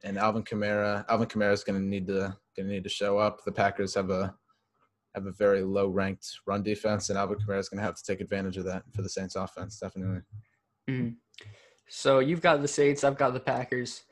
and 0.03 0.18
Alvin 0.18 0.42
Kamara. 0.42 1.05
Alvin 1.09 1.29
Kamara 1.29 1.53
is 1.53 1.64
going 1.64 1.81
to 1.81 1.85
need 1.85 2.07
to 2.09 2.37
going 2.57 2.68
to 2.68 2.74
need 2.74 2.85
to 2.85 2.90
show 2.90 3.18
up. 3.18 3.44
The 3.44 3.53
Packers 3.53 3.94
have 3.94 4.11
a 4.11 4.35
have 5.14 5.27
a 5.27 5.33
very 5.33 5.62
low 5.62 5.88
ranked 5.88 6.29
run 6.46 6.62
defense, 6.62 7.09
and 7.09 7.18
Alvin 7.18 7.38
Kamara 7.38 7.61
is 7.61 7.68
going 7.68 7.79
to 7.79 7.85
have 7.85 7.96
to 7.96 8.05
take 8.05 8.20
advantage 8.20 8.57
of 8.57 8.64
that 8.64 8.83
for 8.92 9.03
the 9.03 9.09
Saints 9.09 9.37
offense. 9.37 9.79
Definitely. 9.79 10.22
Mm-hmm. 10.90 11.11
So 11.88 12.18
you've 12.18 12.42
got 12.42 12.61
the 12.61 12.68
Saints, 12.68 13.05
I've 13.05 13.16
got 13.16 13.33
the 13.33 13.40
Packers, 13.40 14.03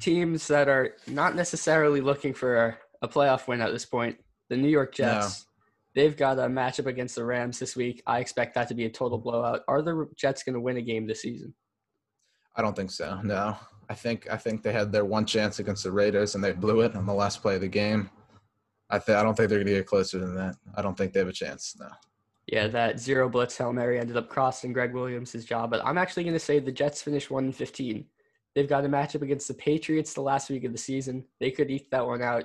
teams 0.00 0.46
that 0.48 0.68
are 0.68 0.94
not 1.06 1.34
necessarily 1.34 2.00
looking 2.00 2.34
for 2.34 2.78
a 3.00 3.08
playoff 3.08 3.46
win 3.46 3.60
at 3.60 3.72
this 3.72 3.84
point. 3.84 4.16
The 4.48 4.56
New 4.56 4.68
York 4.68 4.94
Jets. 4.94 5.46
They've 5.98 6.16
got 6.16 6.38
a 6.38 6.42
matchup 6.42 6.86
against 6.86 7.16
the 7.16 7.24
Rams 7.24 7.58
this 7.58 7.74
week. 7.74 8.04
I 8.06 8.20
expect 8.20 8.54
that 8.54 8.68
to 8.68 8.74
be 8.74 8.84
a 8.84 8.88
total 8.88 9.18
blowout. 9.18 9.62
Are 9.66 9.82
the 9.82 10.08
Jets 10.16 10.44
going 10.44 10.54
to 10.54 10.60
win 10.60 10.76
a 10.76 10.80
game 10.80 11.08
this 11.08 11.22
season? 11.22 11.52
I 12.54 12.62
don't 12.62 12.76
think 12.76 12.92
so. 12.92 13.20
No, 13.24 13.56
I 13.88 13.94
think 13.94 14.30
I 14.30 14.36
think 14.36 14.62
they 14.62 14.70
had 14.70 14.92
their 14.92 15.04
one 15.04 15.26
chance 15.26 15.58
against 15.58 15.82
the 15.82 15.90
Raiders 15.90 16.36
and 16.36 16.44
they 16.44 16.52
blew 16.52 16.82
it 16.82 16.94
on 16.94 17.04
the 17.04 17.12
last 17.12 17.42
play 17.42 17.56
of 17.56 17.62
the 17.62 17.66
game. 17.66 18.10
I 18.88 19.00
th- 19.00 19.18
I 19.18 19.24
don't 19.24 19.36
think 19.36 19.48
they're 19.48 19.58
going 19.58 19.66
to 19.66 19.72
get 19.72 19.88
closer 19.88 20.20
than 20.20 20.36
that. 20.36 20.54
I 20.76 20.82
don't 20.82 20.96
think 20.96 21.12
they 21.12 21.18
have 21.18 21.28
a 21.28 21.32
chance. 21.32 21.74
No. 21.80 21.88
Yeah, 22.46 22.68
that 22.68 23.00
zero 23.00 23.28
blitz 23.28 23.58
hail 23.58 23.72
mary 23.72 23.98
ended 23.98 24.16
up 24.16 24.28
costing 24.28 24.72
Gregg 24.72 24.94
Williams' 24.94 25.32
his 25.32 25.44
job. 25.44 25.68
But 25.68 25.84
I'm 25.84 25.98
actually 25.98 26.22
going 26.22 26.32
to 26.34 26.38
say 26.38 26.60
the 26.60 26.70
Jets 26.70 27.02
finished 27.02 27.32
one 27.32 27.46
and 27.46 27.56
fifteen. 27.56 28.04
They've 28.54 28.68
got 28.68 28.84
a 28.84 28.88
matchup 28.88 29.22
against 29.22 29.48
the 29.48 29.54
Patriots 29.54 30.14
the 30.14 30.20
last 30.20 30.48
week 30.48 30.62
of 30.62 30.70
the 30.70 30.78
season. 30.78 31.24
They 31.40 31.50
could 31.50 31.72
eke 31.72 31.90
that 31.90 32.06
one 32.06 32.22
out. 32.22 32.44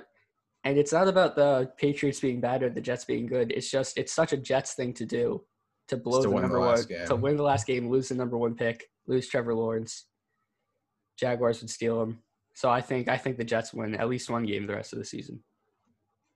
And 0.64 0.78
it's 0.78 0.92
not 0.92 1.08
about 1.08 1.36
the 1.36 1.70
Patriots 1.76 2.20
being 2.20 2.40
bad 2.40 2.62
or 2.62 2.70
the 2.70 2.80
Jets 2.80 3.04
being 3.04 3.26
good. 3.26 3.52
It's 3.52 3.70
just 3.70 3.98
it's 3.98 4.12
such 4.12 4.32
a 4.32 4.36
Jets 4.36 4.74
thing 4.74 4.94
to 4.94 5.04
do 5.04 5.44
to 5.88 5.96
blow 5.96 6.22
to 6.22 6.28
the 6.28 6.34
number 6.34 6.54
the 6.54 6.60
one 6.60 6.82
game. 6.84 7.06
to 7.06 7.16
win 7.16 7.36
the 7.36 7.42
last 7.42 7.66
game, 7.66 7.90
lose 7.90 8.08
the 8.08 8.14
number 8.14 8.38
one 8.38 8.54
pick, 8.54 8.84
lose 9.06 9.28
Trevor 9.28 9.54
Lawrence. 9.54 10.06
Jaguars 11.18 11.60
would 11.60 11.70
steal 11.70 12.02
him. 12.02 12.20
So 12.54 12.70
I 12.70 12.80
think 12.80 13.08
I 13.08 13.18
think 13.18 13.36
the 13.36 13.44
Jets 13.44 13.74
win 13.74 13.94
at 13.94 14.08
least 14.08 14.30
one 14.30 14.46
game 14.46 14.66
the 14.66 14.74
rest 14.74 14.92
of 14.92 14.98
the 14.98 15.04
season. 15.04 15.42